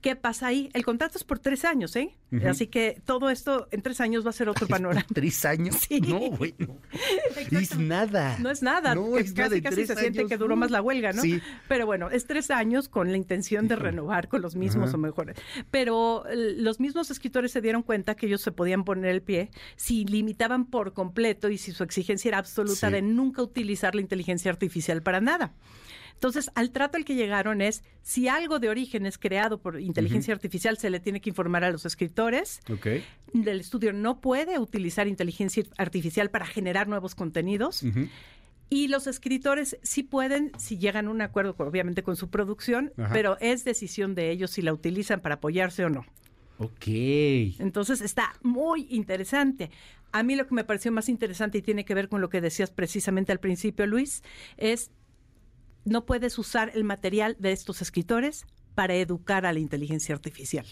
¿Qué 0.00 0.14
pasa 0.14 0.46
ahí? 0.46 0.70
El 0.74 0.84
contrato 0.84 1.18
es 1.18 1.24
por 1.24 1.40
tres 1.40 1.64
años, 1.64 1.96
¿eh? 1.96 2.14
Así 2.46 2.68
que 2.68 3.00
todo 3.04 3.30
esto 3.30 3.66
en 3.72 3.82
tres 3.82 4.00
años 4.00 4.24
va 4.24 4.30
a 4.30 4.32
ser 4.32 4.48
otro 4.48 4.68
panorama. 4.68 5.04
¿Tres 5.12 5.44
años? 5.44 5.76
Sí. 5.88 6.00
No, 6.00 6.18
güey, 6.36 6.54
no. 6.58 6.76
Es 7.58 7.76
nada. 7.76 8.36
No 8.38 8.50
es 8.50 8.62
nada, 8.62 8.94
No 8.94 9.16
es 9.18 9.32
casi 9.32 9.56
nada. 9.56 9.62
casi 9.62 9.74
tres 9.74 9.88
se 9.88 9.96
siente 9.96 10.26
que 10.26 10.36
duró 10.36 10.54
uh, 10.54 10.58
más 10.58 10.70
la 10.70 10.82
huelga, 10.82 11.12
¿no? 11.12 11.22
Sí. 11.22 11.40
Pero 11.66 11.86
bueno, 11.86 12.10
es 12.10 12.26
tres 12.26 12.50
años 12.50 12.88
con 12.88 13.10
la 13.10 13.16
intención 13.16 13.66
de 13.66 13.74
renovar 13.76 14.28
con 14.28 14.40
los 14.42 14.54
mismos 14.54 14.92
o 14.94 14.98
mejores. 14.98 15.36
Pero 15.70 16.26
eh, 16.28 16.54
los 16.58 16.78
mismos 16.78 17.10
escritores 17.10 17.50
se 17.52 17.60
dieron 17.60 17.82
cuenta 17.82 18.14
que 18.14 18.26
ellos 18.26 18.42
se 18.42 18.52
podían 18.52 18.84
poner 18.84 19.10
el 19.10 19.22
pie 19.22 19.50
si 19.76 20.04
limitaban 20.04 20.66
por 20.66 20.92
completo 20.92 21.48
y 21.48 21.58
si 21.58 21.72
su 21.72 21.82
exigencia 21.82 22.28
era 22.28 22.38
absoluta 22.38 22.86
Sí. 22.88 22.92
de 22.92 23.02
nunca 23.02 23.42
utilizar 23.42 23.94
la 23.96 24.00
inteligencia 24.02 24.50
artificial 24.52 25.02
para 25.02 25.20
nada. 25.20 25.54
Entonces, 26.18 26.50
al 26.56 26.72
trato 26.72 26.96
al 26.96 27.04
que 27.04 27.14
llegaron 27.14 27.60
es, 27.60 27.84
si 28.02 28.26
algo 28.26 28.58
de 28.58 28.68
origen 28.68 29.06
es 29.06 29.18
creado 29.18 29.58
por 29.58 29.80
inteligencia 29.80 30.34
artificial, 30.34 30.76
se 30.76 30.90
le 30.90 30.98
tiene 30.98 31.20
que 31.20 31.30
informar 31.30 31.62
a 31.62 31.70
los 31.70 31.86
escritores. 31.86 32.60
Ok. 32.68 32.86
El 33.34 33.60
estudio 33.60 33.92
no 33.92 34.20
puede 34.20 34.58
utilizar 34.58 35.06
inteligencia 35.06 35.62
artificial 35.76 36.28
para 36.28 36.44
generar 36.44 36.88
nuevos 36.88 37.14
contenidos. 37.14 37.84
Y 38.68 38.88
los 38.88 39.06
escritores 39.06 39.78
sí 39.82 40.02
pueden, 40.02 40.50
si 40.58 40.76
llegan 40.76 41.06
a 41.06 41.10
un 41.10 41.22
acuerdo, 41.22 41.54
obviamente, 41.56 42.02
con 42.02 42.16
su 42.16 42.30
producción, 42.30 42.92
Ajá. 42.98 43.12
pero 43.12 43.38
es 43.38 43.64
decisión 43.64 44.16
de 44.16 44.32
ellos 44.32 44.50
si 44.50 44.60
la 44.60 44.72
utilizan 44.72 45.20
para 45.20 45.36
apoyarse 45.36 45.84
o 45.84 45.88
no. 45.88 46.04
Ok. 46.58 46.88
Entonces 47.60 48.00
está 48.00 48.34
muy 48.42 48.88
interesante. 48.90 49.70
A 50.10 50.24
mí 50.24 50.34
lo 50.34 50.48
que 50.48 50.54
me 50.56 50.64
pareció 50.64 50.90
más 50.90 51.08
interesante 51.08 51.58
y 51.58 51.62
tiene 51.62 51.84
que 51.84 51.94
ver 51.94 52.08
con 52.08 52.20
lo 52.20 52.28
que 52.28 52.40
decías 52.40 52.72
precisamente 52.72 53.30
al 53.30 53.38
principio, 53.38 53.86
Luis, 53.86 54.24
es 54.56 54.90
no 55.88 56.06
puedes 56.06 56.38
usar 56.38 56.70
el 56.74 56.84
material 56.84 57.36
de 57.38 57.52
estos 57.52 57.82
escritores 57.82 58.46
para 58.74 58.94
educar 58.94 59.46
a 59.46 59.52
la 59.52 59.58
inteligencia 59.58 60.14
artificial. 60.14 60.66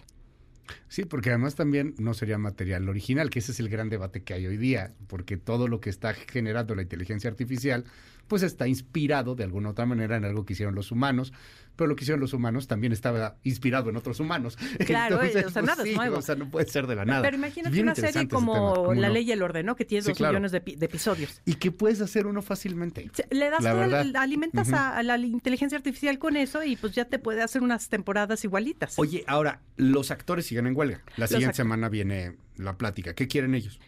Sí, 0.89 1.05
porque 1.05 1.31
además 1.31 1.55
también 1.55 1.95
no 1.99 2.15
sería 2.15 2.39
material 2.39 2.89
original, 2.89 3.31
que 3.31 3.39
ese 3.39 3.53
es 3.53 3.61
el 3.61 3.69
gran 3.69 3.89
debate 3.89 4.23
que 4.23 4.35
hay 4.35 4.47
hoy 4.47 4.57
día, 4.57 4.95
porque 5.07 5.37
todo 5.37 5.69
lo 5.69 5.81
que 5.81 5.91
está 5.91 6.15
generando 6.15 6.75
la 6.75 6.83
inteligencia 6.83 7.31
artificial, 7.31 7.85
pues 8.29 8.43
está 8.43 8.67
inspirado 8.67 9.35
de 9.35 9.45
alguna 9.45 9.71
otra 9.71 9.87
manera 9.87 10.17
en 10.17 10.25
algo 10.25 10.45
que 10.45 10.53
hicieron 10.55 10.75
los 10.75 10.91
humanos, 10.93 11.33
pero 11.77 11.89
lo 11.89 11.97
que 11.97 12.05
hicieron 12.05 12.21
los 12.21 12.33
humanos 12.33 12.67
también 12.67 12.93
estaba 12.93 13.37
inspirado 13.43 13.91
en 13.91 13.97
otros 13.97 14.19
humanos. 14.21 14.59
Claro, 14.87 15.23
eh, 15.23 15.45
o 15.47 15.51
sea, 15.51 15.63
nada 15.63 15.83
es 15.83 15.91
sí, 15.91 15.95
nuevo. 15.97 16.17
O 16.19 16.23
sea, 16.23 16.35
no 16.35 16.49
puede 16.49 16.67
ser 16.69 16.87
de 16.87 16.95
la 16.97 17.05
nada. 17.05 17.23
Pero 17.23 17.37
imagínate 17.37 17.73
Bien 17.73 17.85
una 17.87 17.95
serie 17.95 18.29
como 18.29 18.53
tema, 18.55 18.75
¿cómo 18.75 18.95
La 18.95 19.09
no? 19.09 19.15
Ley 19.15 19.29
y 19.29 19.33
el 19.33 19.43
Orden, 19.43 19.67
¿no? 19.67 19.77
Que 19.77 19.85
tiene 19.85 20.03
Sí, 20.03 20.09
dos 20.11 20.17
claro. 20.19 20.33
millones 20.33 20.53
de, 20.53 20.61
pi- 20.61 20.77
de 20.77 20.87
episodios. 20.87 21.41
Y 21.45 21.55
que 21.55 21.71
puedes 21.73 22.01
hacer 22.01 22.27
uno 22.27 22.41
fácilmente. 22.43 23.11
Le 23.31 23.51
das 23.51 23.65
el- 23.65 24.17
alimentas 24.17 24.73
a, 24.73 24.97
a 24.97 25.03
la 25.03 25.19
inteligencia 25.19 25.77
artificial 25.77 26.19
con 26.19 26.37
eso 26.37 26.63
y 26.65 26.77
pues 26.77 26.95
ya 26.95 27.05
te 27.07 27.19
puede 27.19 27.43
hacer 27.43 27.63
unas 27.63 27.89
temporadas 27.89 28.43
igualitas. 28.45 28.99
Oye, 28.99 29.25
ahora, 29.27 29.61
los 29.77 30.11
actores 30.11 30.47
siguen 30.47 30.67
en 30.67 30.77
huelga. 30.77 31.03
La 31.17 31.25
Los 31.25 31.31
siguiente 31.31 31.57
semana 31.57 31.89
viene 31.89 32.37
la 32.57 32.77
plática. 32.79 33.15
¿Qué 33.15 33.29
quieren 33.29 33.55
ellos? 33.55 33.79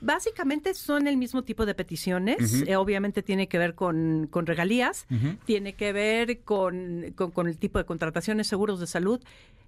Básicamente 0.00 0.74
son 0.74 1.06
el 1.06 1.16
mismo 1.16 1.42
tipo 1.44 1.66
de 1.66 1.74
peticiones. 1.74 2.62
Eh, 2.66 2.76
obviamente 2.76 3.22
tiene 3.22 3.48
que 3.48 3.58
ver 3.58 3.74
con, 3.74 4.28
con 4.30 4.46
regalías, 4.46 5.06
tiene 5.44 5.74
que 5.74 5.92
ver 5.92 6.40
con, 6.42 7.12
con- 7.16 7.30
con 7.30 7.46
el 7.48 7.58
tipo 7.58 7.78
de 7.78 7.84
contrataciones, 7.84 8.46
seguros 8.46 8.80
de 8.80 8.86
salud 8.86 9.20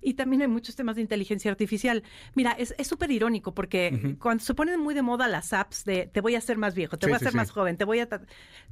y 0.03 0.15
también 0.15 0.43
hay 0.43 0.49
muchos 0.49 0.77
temas 0.77 0.97
de 0.97 1.03
inteligencia 1.03 1.51
artificial. 1.51 2.03
Mira, 2.35 2.53
es 2.53 2.75
es 2.79 2.87
súper 2.87 3.11
irónico 3.11 3.53
porque 3.55 4.17
cuando 4.21 4.45
se 4.45 4.55
ponen 4.55 4.79
muy 4.81 4.95
de 4.95 5.03
moda 5.03 5.27
las 5.29 5.53
apps 5.53 5.85
de 5.85 6.07
te 6.07 6.21
voy 6.21 6.35
a 6.35 6.39
hacer 6.39 6.59
más 6.59 6.75
viejo, 6.75 6.97
te 6.99 7.07
Sí, 7.07 7.11
voy 7.11 7.15
a 7.15 7.17
hacer 7.17 7.33
sí. 7.33 7.37
más 7.37 7.51
joven, 7.51 7.77
te 7.77 7.85
voy 7.85 8.01
a... 8.01 8.09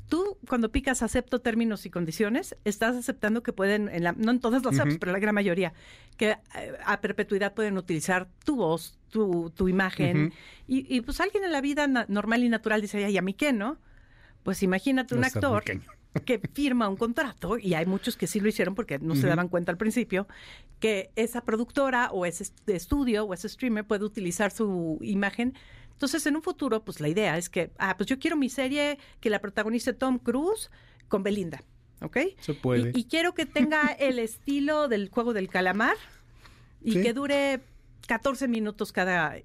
Tú 0.08 0.38
cuando 0.48 0.70
picas 0.70 1.02
acepto 1.02 1.40
términos 1.40 1.86
y 1.86 1.90
condiciones, 1.90 2.56
estás 2.64 2.94
aceptando 2.96 3.42
que 3.42 3.52
pueden, 3.52 3.88
en 3.88 4.04
la- 4.04 4.12
no 4.12 4.30
en 4.30 4.40
todas 4.40 4.64
las 4.64 4.78
apps, 4.78 4.98
pero 4.98 5.10
en 5.10 5.14
la 5.14 5.18
gran 5.18 5.34
mayoría, 5.34 5.72
que 6.16 6.30
eh, 6.30 6.38
a 6.84 7.00
perpetuidad 7.00 7.54
pueden 7.54 7.78
utilizar 7.78 8.28
tu 8.44 8.56
voz, 8.56 8.98
tu, 9.14 9.50
tu 9.54 9.68
imagen. 9.68 10.32
Y, 10.66 10.92
y, 10.92 11.00
pues 11.02 11.20
alguien 11.20 11.44
en 11.44 11.52
la 11.52 11.60
vida 11.60 11.86
normal 11.86 12.42
y 12.42 12.48
natural 12.48 12.80
dice, 12.80 13.04
ay, 13.04 13.16
¿a 13.16 13.22
mí 13.22 13.32
qué, 13.32 13.52
no? 13.52 13.78
Pues 14.42 14.62
imagínate 14.64 15.14
un 15.14 15.24
actor 15.24 15.62
que 16.24 16.38
firma 16.52 16.88
un 16.88 16.96
contrato, 16.96 17.56
y 17.58 17.74
hay 17.74 17.86
muchos 17.86 18.16
que 18.16 18.26
sí 18.26 18.40
lo 18.40 18.48
hicieron 18.48 18.74
porque 18.74 18.98
no 18.98 19.14
se 19.14 19.26
daban 19.28 19.48
cuenta 19.48 19.70
al 19.72 19.78
principio, 19.78 20.26
que 20.80 21.10
esa 21.16 21.42
productora 21.44 22.10
o 22.10 22.26
ese 22.26 22.42
est- 22.44 22.68
estudio 22.68 23.24
o 23.24 23.34
ese 23.34 23.48
streamer 23.48 23.84
puede 23.84 24.04
utilizar 24.04 24.50
su 24.50 24.98
imagen. 25.00 25.54
Entonces, 25.92 26.26
en 26.26 26.34
un 26.36 26.42
futuro, 26.42 26.84
pues 26.84 27.00
la 27.00 27.08
idea 27.08 27.38
es 27.38 27.48
que, 27.48 27.70
ah, 27.78 27.96
pues 27.96 28.08
yo 28.08 28.18
quiero 28.18 28.36
mi 28.36 28.48
serie 28.48 28.98
que 29.20 29.30
la 29.30 29.40
protagonice 29.40 29.92
Tom 29.92 30.18
Cruise 30.18 30.70
con 31.08 31.22
Belinda, 31.22 31.62
¿ok? 32.00 32.18
Se 32.40 32.54
puede. 32.54 32.90
Y, 32.94 33.00
y 33.00 33.04
quiero 33.04 33.32
que 33.34 33.46
tenga 33.46 33.86
el 33.98 34.18
estilo 34.18 34.88
del 34.88 35.08
juego 35.08 35.32
del 35.32 35.48
calamar 35.48 35.96
y 36.82 36.92
Sí. 36.92 37.02
que 37.02 37.12
dure 37.12 37.60
14 38.06 38.48
minutos 38.48 38.92
cada... 38.92 39.36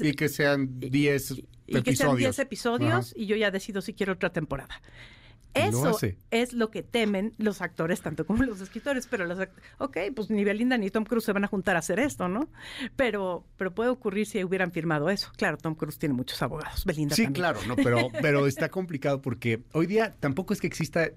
Y 0.00 0.12
que 0.12 0.28
sean 0.28 0.78
10 0.78 1.30
y 1.66 1.76
episodios. 1.78 1.84
que 1.84 1.96
sean 1.96 2.16
10 2.16 2.38
episodios 2.38 2.92
Ajá. 2.92 3.12
y 3.16 3.26
yo 3.26 3.36
ya 3.36 3.50
decido 3.50 3.82
si 3.82 3.92
quiero 3.94 4.12
otra 4.12 4.32
temporada. 4.32 4.80
Y 5.56 5.60
Eso 5.60 5.96
es 6.32 6.52
lo 6.52 6.70
que 6.70 6.82
temen 6.82 7.32
los 7.38 7.60
actores, 7.62 8.00
tanto 8.00 8.26
como 8.26 8.42
los 8.42 8.60
escritores, 8.60 9.06
pero 9.06 9.24
los 9.24 9.38
ok, 9.78 9.98
pues 10.14 10.28
ni 10.28 10.42
Belinda 10.42 10.76
ni 10.78 10.90
Tom 10.90 11.04
Cruise 11.04 11.24
se 11.24 11.32
van 11.32 11.44
a 11.44 11.46
juntar 11.48 11.76
a 11.76 11.78
hacer 11.78 12.00
esto, 12.00 12.28
¿no? 12.28 12.48
Pero, 12.96 13.46
pero 13.56 13.72
puede 13.72 13.90
ocurrir 13.90 14.26
si 14.26 14.42
hubieran 14.42 14.72
firmado 14.72 15.10
eso. 15.10 15.30
Claro, 15.36 15.56
Tom 15.56 15.76
Cruise 15.76 15.98
tiene 15.98 16.14
muchos 16.14 16.42
abogados, 16.42 16.84
Belinda 16.84 17.14
Sí, 17.14 17.22
también. 17.22 17.40
claro, 17.40 17.60
no, 17.68 17.76
pero, 17.76 18.10
pero 18.20 18.46
está 18.48 18.68
complicado 18.68 19.22
porque 19.22 19.62
hoy 19.72 19.86
día 19.86 20.12
tampoco 20.18 20.54
es 20.54 20.60
que 20.60 20.66
exista 20.66 21.10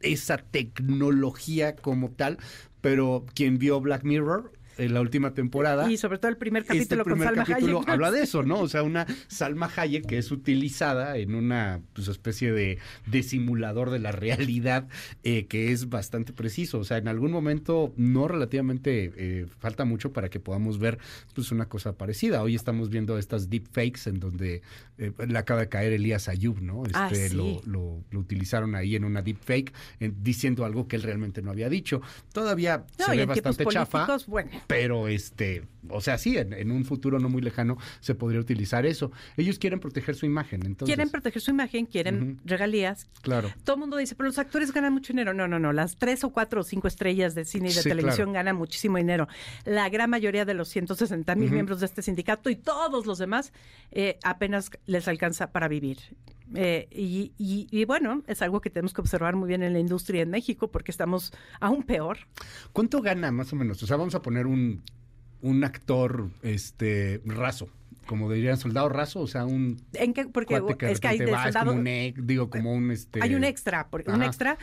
esa 0.00 0.38
tecnología 0.38 1.76
como 1.76 2.10
tal, 2.10 2.38
pero 2.80 3.24
quien 3.34 3.58
vio 3.58 3.80
Black 3.80 4.02
Mirror 4.02 4.52
en 4.78 4.94
la 4.94 5.00
última 5.00 5.34
temporada. 5.34 5.90
Y 5.90 5.96
sobre 5.96 6.18
todo 6.18 6.30
el 6.30 6.36
primer 6.36 6.62
este 6.62 6.74
capítulo 6.74 7.04
primer 7.04 7.18
con 7.28 7.28
Salma 7.36 7.44
capítulo 7.44 7.78
Hayek. 7.78 7.88
habla 7.92 8.10
de 8.10 8.22
eso, 8.22 8.42
¿no? 8.42 8.60
O 8.60 8.68
sea, 8.68 8.82
una 8.82 9.06
Salma 9.28 9.70
Hayek 9.74 10.06
que 10.06 10.18
es 10.18 10.30
utilizada 10.30 11.16
en 11.18 11.34
una 11.34 11.80
pues, 11.92 12.08
especie 12.08 12.52
de, 12.52 12.78
de 13.06 13.22
simulador 13.22 13.90
de 13.90 13.98
la 13.98 14.12
realidad 14.12 14.88
eh, 15.22 15.46
que 15.46 15.72
es 15.72 15.88
bastante 15.88 16.32
preciso. 16.32 16.78
O 16.78 16.84
sea, 16.84 16.98
en 16.98 17.08
algún 17.08 17.30
momento, 17.32 17.92
no 17.96 18.28
relativamente, 18.28 19.12
eh, 19.16 19.46
falta 19.58 19.84
mucho 19.84 20.12
para 20.12 20.28
que 20.28 20.40
podamos 20.40 20.78
ver 20.78 20.98
pues 21.34 21.50
una 21.52 21.66
cosa 21.68 21.92
parecida. 21.96 22.42
Hoy 22.42 22.54
estamos 22.54 22.90
viendo 22.90 23.18
estas 23.18 23.48
deepfakes 23.50 24.08
en 24.08 24.20
donde 24.20 24.62
eh, 24.98 25.12
le 25.26 25.38
acaba 25.38 25.60
de 25.60 25.68
caer 25.68 25.92
Elías 25.92 26.28
Ayub, 26.28 26.60
¿no? 26.60 26.82
Ah, 26.94 27.08
Este, 27.10 27.30
sí. 27.30 27.36
lo, 27.36 27.60
lo, 27.64 28.04
lo 28.10 28.20
utilizaron 28.20 28.74
ahí 28.74 28.96
en 28.96 29.04
una 29.04 29.22
deepfake 29.22 29.72
en- 30.00 30.22
diciendo 30.22 30.64
algo 30.64 30.86
que 30.88 30.96
él 30.96 31.02
realmente 31.02 31.42
no 31.42 31.50
había 31.50 31.68
dicho. 31.68 32.00
Todavía 32.32 32.84
No, 32.98 33.06
se 33.06 33.16
ve 33.16 33.26
bastante 33.26 33.64
chafa. 33.66 34.06
bueno. 34.26 34.50
Pero 34.66 35.08
este, 35.08 35.64
o 35.88 36.00
sea, 36.00 36.18
sí, 36.18 36.36
en, 36.36 36.52
en 36.52 36.70
un 36.70 36.84
futuro 36.84 37.18
no 37.18 37.28
muy 37.28 37.42
lejano 37.42 37.76
se 38.00 38.14
podría 38.14 38.40
utilizar 38.40 38.86
eso. 38.86 39.12
Ellos 39.36 39.58
quieren 39.58 39.80
proteger 39.80 40.14
su 40.14 40.26
imagen, 40.26 40.64
entonces. 40.66 40.94
Quieren 40.94 41.10
proteger 41.10 41.40
su 41.42 41.50
imagen, 41.50 41.86
quieren 41.86 42.40
regalías. 42.44 43.06
Claro. 43.22 43.52
Todo 43.64 43.76
el 43.76 43.80
mundo 43.80 43.96
dice, 43.96 44.14
pero 44.14 44.28
los 44.28 44.38
actores 44.38 44.72
ganan 44.72 44.92
mucho 44.92 45.12
dinero. 45.12 45.34
No, 45.34 45.46
no, 45.48 45.58
no. 45.58 45.72
Las 45.72 45.96
tres 45.96 46.24
o 46.24 46.30
cuatro 46.30 46.60
o 46.60 46.64
cinco 46.64 46.88
estrellas 46.88 47.34
de 47.34 47.44
cine 47.44 47.70
y 47.70 47.74
de 47.74 47.82
Sí, 47.82 47.88
televisión 47.88 48.26
claro. 48.28 48.32
ganan 48.32 48.56
muchísimo 48.56 48.96
dinero. 48.96 49.28
La 49.64 49.88
gran 49.88 50.10
mayoría 50.10 50.44
de 50.44 50.54
los 50.54 50.68
160 50.68 51.34
mil 51.36 51.50
miembros 51.50 51.80
de 51.80 51.86
este 51.86 52.02
sindicato 52.02 52.50
y 52.50 52.56
todos 52.56 53.06
los 53.06 53.18
demás 53.18 53.52
eh, 53.92 54.18
apenas 54.22 54.70
les 54.86 55.06
alcanza 55.08 55.52
para 55.52 55.68
vivir. 55.68 55.98
Eh, 56.54 56.86
y, 56.92 57.32
y- 57.38 57.66
y 57.70 57.84
bueno, 57.84 58.22
es 58.26 58.40
algo 58.42 58.60
que 58.60 58.70
tenemos 58.70 58.92
que 58.92 59.00
observar 59.00 59.34
muy 59.36 59.48
bien 59.48 59.62
en 59.62 59.72
la 59.72 59.78
industria 59.80 60.22
en 60.22 60.30
México 60.30 60.70
porque 60.70 60.90
estamos 60.92 61.32
aún 61.60 61.82
peor. 61.82 62.18
¿Cuánto 62.72 63.02
gana 63.02 63.32
más 63.32 63.52
o 63.52 63.56
menos? 63.56 63.82
O 63.82 63.86
sea, 63.86 63.96
vamos 63.96 64.14
a 64.14 64.22
poner 64.22 64.46
un, 64.46 64.82
un 65.42 65.64
actor 65.64 66.30
este 66.42 67.20
raso, 67.24 67.68
como 68.06 68.30
dirían 68.32 68.56
soldado 68.58 68.88
raso, 68.88 69.20
o 69.20 69.26
sea, 69.26 69.44
un 69.44 69.76
¿En 69.94 70.14
qué? 70.14 70.26
Porque 70.26 70.54
que 70.78 70.90
es 70.92 71.00
que 71.00 71.08
hay 71.08 71.18
de 71.18 71.26
soldado- 71.26 71.66
como 71.66 71.78
un 71.80 72.26
digo, 72.26 72.48
como 72.50 72.72
un 72.72 72.90
este 72.92 73.20
Hay 73.22 73.34
un 73.34 73.42
extra, 73.44 73.88
un 74.06 74.22
extra. 74.22 74.56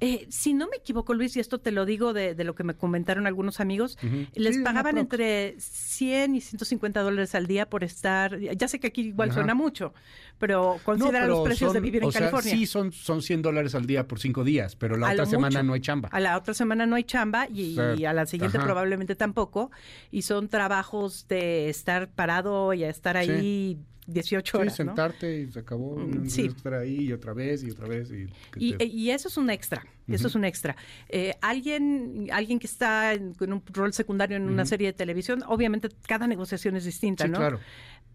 Eh, 0.00 0.26
si 0.30 0.54
no 0.54 0.68
me 0.68 0.76
equivoco, 0.76 1.12
Luis, 1.12 1.36
y 1.36 1.40
esto 1.40 1.58
te 1.58 1.72
lo 1.72 1.84
digo 1.84 2.12
de, 2.12 2.34
de 2.36 2.44
lo 2.44 2.54
que 2.54 2.62
me 2.62 2.74
comentaron 2.74 3.26
algunos 3.26 3.58
amigos, 3.58 3.98
les 4.34 4.56
Sí, 4.56 4.62
pagaban 4.62 4.96
entre 4.96 5.56
100 5.58 6.36
y 6.36 6.40
150 6.40 7.00
dólares 7.02 7.34
al 7.34 7.46
día 7.48 7.68
por 7.68 7.82
estar. 7.82 8.38
Ya 8.38 8.68
sé 8.68 8.78
que 8.78 8.86
aquí 8.86 9.00
igual 9.00 9.30
Ajá. 9.30 9.40
suena 9.40 9.54
mucho, 9.54 9.92
pero 10.38 10.76
No, 10.78 10.84
considera 10.84 11.20
pero 11.22 11.26
los 11.34 11.44
precios 11.44 11.72
de 11.72 11.80
vivir 11.80 12.02
en 12.02 12.08
o 12.10 12.12
sea, 12.12 12.20
California. 12.30 12.52
sí, 12.52 12.66
son, 12.66 12.92
son 12.92 13.22
100 13.22 13.42
dólares 13.42 13.74
al 13.74 13.86
día 13.86 14.06
por 14.06 14.20
cinco 14.20 14.44
días, 14.44 14.76
pero 14.76 14.96
la 14.96 15.08
A 15.08 15.12
otra 15.14 15.26
semana 15.26 15.58
mucho. 15.58 15.66
no 15.66 15.72
hay 15.74 15.80
chamba. 15.80 16.08
A 16.12 16.20
la 16.20 16.38
otra 16.38 16.54
semana 16.54 16.86
no 16.86 16.94
hay 16.94 17.02
chamba 17.04 17.48
y, 17.48 17.72
O 17.72 17.74
sea, 17.74 17.94
y 17.96 18.04
a 18.04 18.12
la 18.12 18.26
siguiente 18.26 18.58
ajá. 18.58 18.66
probablemente 18.66 19.16
tampoco. 19.16 19.72
Y 20.12 20.22
son 20.22 20.48
trabajos 20.48 21.26
de 21.28 21.68
estar 21.70 22.08
parado 22.08 22.72
y 22.72 22.84
a 22.84 22.88
estar 22.88 23.16
ahí 23.16 23.78
18 24.08 24.50
Sí, 24.50 24.56
horas. 24.60 24.72
¿no? 24.80 24.84
sentarte 24.86 25.40
y 25.42 25.50
se 25.52 25.60
acabó. 25.60 25.96
Mm, 25.98 26.28
sí. 26.28 26.46
estar 26.46 26.74
ahí 26.74 27.02
y 27.08 27.12
otra 27.12 27.32
vez 27.34 27.62
y 27.62 27.70
otra 27.70 27.86
vez. 27.86 28.10
Y, 28.10 28.26
Y, 28.56 28.72
te- 28.72 28.84
y 28.86 29.10
eso 29.10 29.28
es 29.28 29.36
un 29.36 29.50
extra, 29.50 29.84
eso 30.08 30.26
es 30.26 30.34
un 30.34 30.44
extra. 30.44 30.74
Eh, 31.08 31.34
alguien, 31.40 32.28
alguien 32.32 32.58
que 32.58 32.66
está 32.66 33.12
en, 33.12 33.34
en 33.38 33.52
un 33.52 33.62
rol 33.72 33.92
secundario 33.92 34.36
en 34.36 34.44
una 34.48 34.64
serie 34.66 34.88
de 34.88 34.92
televisión, 34.94 35.44
obviamente 35.46 35.88
cada 36.06 36.26
negociación 36.26 36.74
es 36.76 36.84
distinta, 36.84 37.24
sí, 37.24 37.30
¿no? 37.30 37.38
claro. 37.38 37.60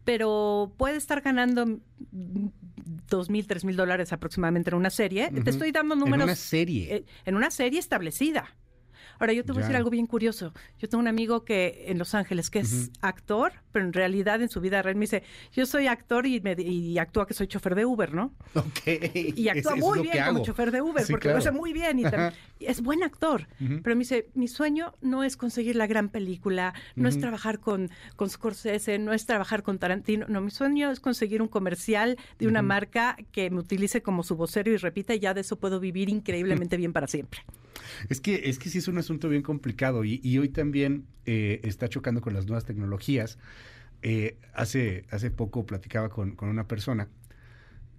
Pero 0.04 0.74
puede 0.76 0.98
estar 0.98 1.22
ganando 1.22 1.80
dos 2.12 3.30
mil, 3.30 3.48
tres 3.48 3.64
mil 3.64 3.76
dólares 3.76 4.12
aproximadamente 4.12 4.70
en 4.70 4.76
una 4.76 4.90
serie. 4.90 5.30
Te 5.44 5.50
estoy 5.50 5.72
dando 5.72 5.94
En 5.94 6.00
números. 6.02 6.26
una 6.26 6.36
serie. 6.36 6.94
eh, 6.96 7.06
en 7.26 7.36
una 7.36 7.50
serie 7.52 7.80
establecida. 7.80 8.54
Ahora, 9.20 9.34
yo 9.34 9.46
te 9.46 9.52
voy 9.52 9.62
a 9.62 9.66
decir 9.66 9.76
algo 9.76 9.90
bien 9.90 10.08
curioso. 10.08 10.54
Yo 10.80 10.90
tengo 10.90 11.02
un 11.02 11.08
amigo 11.08 11.46
que 11.46 11.86
en 11.88 11.98
Los 11.98 12.14
Ángeles 12.16 12.50
que 12.50 12.60
es 12.60 12.92
actor, 13.02 13.54
pero 13.72 13.86
en 13.86 13.94
realidad 13.94 14.42
en 14.42 14.50
su 14.50 14.62
vida 14.62 14.82
real 14.82 14.96
me 14.96 15.02
dice, 15.02 15.24
yo 15.52 15.66
soy 15.66 15.88
actor 15.88 16.26
y, 16.26 16.40
me, 16.42 16.56
y 16.60 16.98
actúa 16.98 17.26
que 17.28 17.34
soy 17.34 17.48
chofer 17.48 17.76
de 17.76 17.86
Uber, 17.86 18.14
¿no? 18.14 18.34
ok. 18.54 18.88
Y 19.36 19.50
actúa 19.50 19.74
es 19.76 19.80
muy 19.80 20.02
bien 20.02 20.26
como 20.26 20.44
chofer 20.44 20.72
de 20.72 20.82
Uber, 20.82 21.04
Sí, 21.04 21.12
porque 21.12 21.24
claro. 21.24 21.38
lo 21.38 21.40
hace 21.40 21.52
muy 21.52 21.74
bien 21.74 22.00
y, 22.00 22.04
es 22.60 22.82
buen 22.82 23.04
actor. 23.04 23.48
Pero 23.58 23.96
me 23.96 24.00
dice, 24.02 24.30
mi 24.36 24.48
sueño 24.48 24.94
no 25.02 25.24
es 25.24 25.38
conseguir 25.38 25.76
la 25.76 25.88
gran 25.88 26.10
película, 26.10 26.74
no 26.96 27.10
es 27.10 27.20
trabajar 27.20 27.60
con, 27.60 27.90
con 28.16 28.30
Scorsese, 28.30 29.00
no 29.00 29.14
es 29.14 29.26
trabajar 29.26 29.64
con 29.64 29.80
Tarantino. 29.80 30.26
No, 30.30 30.42
mi 30.42 30.52
sueño 30.52 30.92
es 30.92 31.00
conseguir 31.00 31.42
un 31.42 31.48
comercial 31.48 32.18
de 32.40 32.48
una 32.48 32.62
marca 32.62 33.18
que 33.32 33.50
me 33.50 33.60
utilice 33.60 34.02
como 34.02 34.24
su 34.24 34.36
vocero 34.36 34.72
y 34.72 34.78
repita, 34.78 35.14
y 35.14 35.20
ya 35.20 35.34
de 35.34 35.42
eso 35.42 35.58
puedo 35.58 35.80
vivir 35.80 36.10
increíblemente 36.10 36.78
bien 36.78 36.94
para 36.94 37.08
siempre. 37.08 37.42
Es 38.10 38.22
que, 38.22 38.50
es 38.50 38.60
que 38.60 38.70
sí 38.70 38.78
es 38.78 38.88
un 38.88 38.98
asunto 38.98 39.30
bien 39.30 39.42
complicado 39.42 40.04
y, 40.04 40.38
hoy 40.38 40.50
también 40.50 41.06
eh, 41.26 41.62
está 41.64 41.90
chocando 41.90 42.22
con 42.22 42.34
las 42.34 42.46
nuevas 42.46 42.66
tecnologías. 42.66 43.38
Eh, 44.02 44.38
hace, 44.54 45.06
hace 45.12 45.32
poco 45.32 45.66
platicaba 45.66 46.10
con, 46.10 46.36
con 46.36 46.50
una 46.50 46.68
persona 46.68 47.08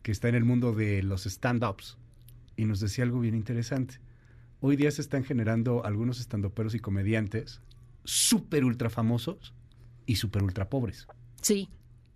que 0.02 0.12
está 0.12 0.28
en 0.28 0.34
el 0.34 0.44
mundo 0.44 0.72
de 0.72 1.02
los 1.02 1.24
stand-ups 1.26 1.96
y 2.56 2.66
nos 2.66 2.80
decía 2.80 3.04
algo 3.04 3.20
bien 3.20 3.34
interesante. 3.34 4.00
Hoy 4.60 4.76
día 4.76 4.90
se 4.90 5.02
están 5.02 5.24
generando 5.24 5.84
algunos 5.84 6.20
estandoperos 6.20 6.74
y 6.74 6.80
comediantes 6.80 7.60
súper 8.04 8.64
ultra 8.64 8.90
famosos 8.90 9.54
y 10.06 10.16
súper 10.16 10.42
ultra 10.42 10.68
pobres. 10.68 11.06
Sí, 11.40 11.68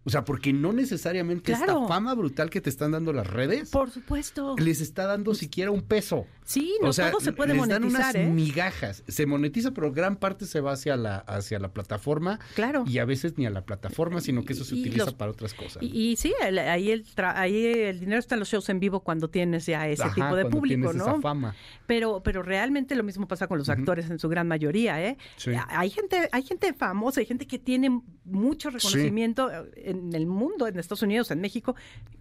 O 0.08 0.10
sea, 0.10 0.24
porque 0.24 0.54
no 0.54 0.72
necesariamente 0.72 1.52
Claro. 1.52 1.72
esta 1.82 1.86
fama 1.88 2.14
brutal 2.14 2.48
que 2.48 2.62
te 2.62 2.70
están 2.70 2.92
dando 2.92 3.12
las 3.12 3.26
redes 3.26 3.68
por 3.68 3.90
supuesto. 3.90 4.56
les 4.58 4.80
está 4.80 5.06
dando 5.06 5.34
siquiera 5.34 5.70
un 5.70 5.82
peso. 5.82 6.24
Sí, 6.46 6.72
no 6.80 6.88
o 6.88 6.92
sea, 6.94 7.10
todo 7.10 7.20
se 7.20 7.32
puede 7.32 7.52
les 7.52 7.68
dan 7.68 7.82
monetizar, 7.82 8.14
unas 8.16 8.26
¿eh? 8.26 8.30
migajas. 8.30 9.04
Se 9.06 9.26
monetiza, 9.26 9.72
pero 9.72 9.92
gran 9.92 10.16
parte 10.16 10.46
se 10.46 10.62
va 10.62 10.72
hacia 10.72 10.96
la, 10.96 11.18
hacia 11.18 11.58
la 11.58 11.68
plataforma 11.74 12.40
Claro. 12.54 12.84
y 12.86 12.96
a 12.98 13.04
veces 13.04 13.36
ni 13.36 13.44
a 13.44 13.50
la 13.50 13.66
plataforma, 13.66 14.22
sino 14.22 14.42
que 14.46 14.54
eso 14.54 14.64
se 14.64 14.74
Y 14.76 14.80
utiliza 14.80 15.04
los- 15.04 15.14
para 15.14 15.30
otras 15.30 15.52
cosas. 15.52 15.82
Y, 15.82 15.88
y 16.12 16.16
sí, 16.16 16.32
el- 16.42 16.58
ahí, 16.58 16.90
el 16.90 17.04
tra- 17.04 17.34
ahí 17.36 17.66
el 17.66 18.00
dinero 18.00 18.18
está 18.18 18.34
en 18.34 18.38
los 18.38 18.48
shows 18.48 18.66
en 18.70 18.80
vivo 18.80 19.00
cuando 19.00 19.28
tienes 19.28 19.66
ya 19.66 19.86
ese 19.88 20.04
Ajá, 20.04 20.14
tipo 20.14 20.36
de 20.36 20.46
público, 20.46 20.94
¿no? 20.94 21.04
esa 21.04 21.20
fama. 21.20 21.54
Pero, 21.86 22.22
pero 22.22 22.42
realmente 22.42 22.94
lo 22.96 23.02
mismo 23.02 23.28
pasa 23.28 23.46
con 23.46 23.58
los 23.58 23.68
actores 23.68 24.08
en 24.08 24.18
su 24.18 24.28
gran 24.30 24.48
mayoría, 24.48 25.04
¿eh? 25.04 25.18
Sí. 25.36 25.50
Hay 25.68 25.90
gente, 25.90 26.30
hay 26.32 26.42
gente 26.44 26.72
famosa, 26.72 27.20
hay 27.20 27.26
gente 27.26 27.46
que 27.46 27.58
tiene 27.58 28.00
mucho 28.24 28.70
reconocimiento 28.70 29.50
eh, 29.50 29.70
en 29.90 29.97
el 30.12 30.26
mundo, 30.26 30.66
en 30.66 30.78
Estados 30.78 31.02
Unidos, 31.02 31.30
en 31.30 31.40
México, 31.40 31.74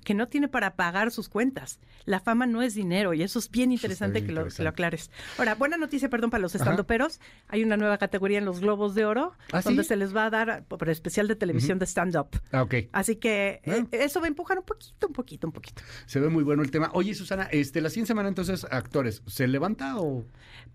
que 0.04 0.14
no 0.14 0.28
tiene 0.28 0.48
para 0.48 0.76
pagar 0.76 1.12
sus 1.12 1.30
cuentas. 1.30 1.80
La 2.06 2.20
fama 2.20 2.46
no 2.46 2.62
es 2.62 2.76
dinero 2.76 3.14
y 3.14 3.24
eso 3.24 3.40
es 3.40 3.50
bien 3.50 3.72
interesante, 3.72 4.22
bien 4.22 4.28
que, 4.28 4.34
lo, 4.34 4.48
que 4.48 4.64
lo 4.64 4.70
aclares. 4.70 5.12
Ahora, 5.38 5.56
buena 5.56 5.78
noticia, 5.78 6.10
perdón, 6.10 6.30
para 6.30 6.42
los 6.42 6.56
estandoperos. 6.56 7.20
Hay 7.48 7.64
una 7.64 7.78
nueva 7.78 7.98
categoría 7.98 8.38
en 8.38 8.46
los 8.46 8.60
Globos 8.60 8.96
de 8.96 9.06
Oro, 9.06 9.34
¿Ah, 9.52 9.62
donde 9.62 9.84
sí? 9.84 9.90
se 9.90 9.96
les 9.96 10.16
va 10.16 10.26
a 10.26 10.30
dar 10.30 10.64
por 10.66 10.88
especial 10.90 11.28
de 11.28 11.36
televisión 11.36 11.80
de 11.80 11.86
stand-up. 11.86 12.28
Ah. 12.52 12.66
Así 12.92 13.16
que 13.18 13.48
eh, 13.48 13.62
Bueno. 13.66 13.88
eso 13.92 14.20
va 14.20 14.26
a 14.26 14.30
empujar 14.30 14.58
un 14.58 14.66
poquito, 14.66 15.08
un 15.08 15.14
poquito, 15.14 15.48
un 15.48 15.54
poquito. 15.54 15.82
Se 16.06 16.20
ve 16.20 16.30
muy 16.30 16.44
bueno 16.44 16.64
el 16.64 16.72
tema. 16.72 16.90
Oye, 16.94 17.14
Susana, 17.14 17.44
este, 17.52 17.82
la 17.82 17.90
siguiente 17.90 18.08
semana 18.08 18.30
entonces, 18.30 18.66
actores, 18.70 19.22
¿se 19.26 19.48
levanta 19.48 20.00
o...? 20.00 20.26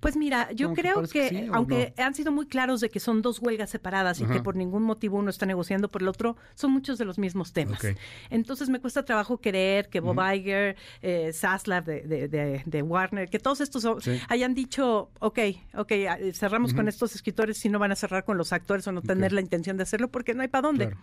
Pues 0.01 0.17
mira, 0.17 0.51
yo 0.53 0.75
creo 0.75 1.03
que, 1.03 1.09
que 1.09 1.29
sí, 1.29 1.49
¿o 1.49 1.55
aunque 1.55 1.95
han 1.97 2.15
sido 2.15 2.33
muy 2.33 2.47
claros 2.47 2.81
de 2.81 2.91
que 2.91 2.99
son 2.99 3.23
dos 3.23 3.41
huelgas 3.41 3.71
separadas 3.71 4.21
y 4.21 4.25
que 4.25 4.43
por 4.43 4.57
ningún 4.57 4.83
motivo 4.83 5.19
uno 5.19 5.31
está 5.31 5.47
negociando 5.47 5.89
por 5.89 6.03
el 6.03 6.09
otro, 6.09 6.37
son 6.55 6.73
muchos 6.83 6.99
de 6.99 7.05
los 7.05 7.17
mismos 7.17 7.53
temas. 7.53 7.81
Entonces 8.29 8.69
me 8.69 8.81
cuesta 8.81 9.05
trabajo 9.05 9.39
creer 9.41 9.89
que 9.89 10.01
Bob. 10.01 10.19
Iger, 10.35 10.77
eh, 11.01 11.31
Zaslav 11.33 11.85
de, 11.85 12.01
de- 12.03 12.27
de- 12.29 12.63
de 12.67 12.83
Warner, 12.83 13.29
que 13.31 13.39
todos 13.39 13.61
estos 13.61 13.87
Sí. 14.03 14.19
hayan 14.29 14.53
dicho, 14.55 15.11
ok, 15.21 15.39
ok, 15.75 15.93
ah, 16.09 16.19
cerramos 16.33 16.75
con 16.75 16.89
estos 16.89 17.15
escritores 17.15 17.57
si 17.59 17.69
no 17.69 17.79
van 17.79 17.93
a 17.93 17.97
cerrar 17.97 18.25
con 18.25 18.37
los 18.37 18.53
actores 18.53 18.87
o 18.89 18.93
no 18.93 19.01
tener 19.01 19.33
la 19.33 19.41
intención 19.41 19.77
de 19.77 19.85
hacerlo 19.85 20.09
porque 20.11 20.35
no 20.35 20.43
hay 20.43 20.49
para 20.49 20.63
dónde. 20.67 20.87
Claro. 20.89 21.01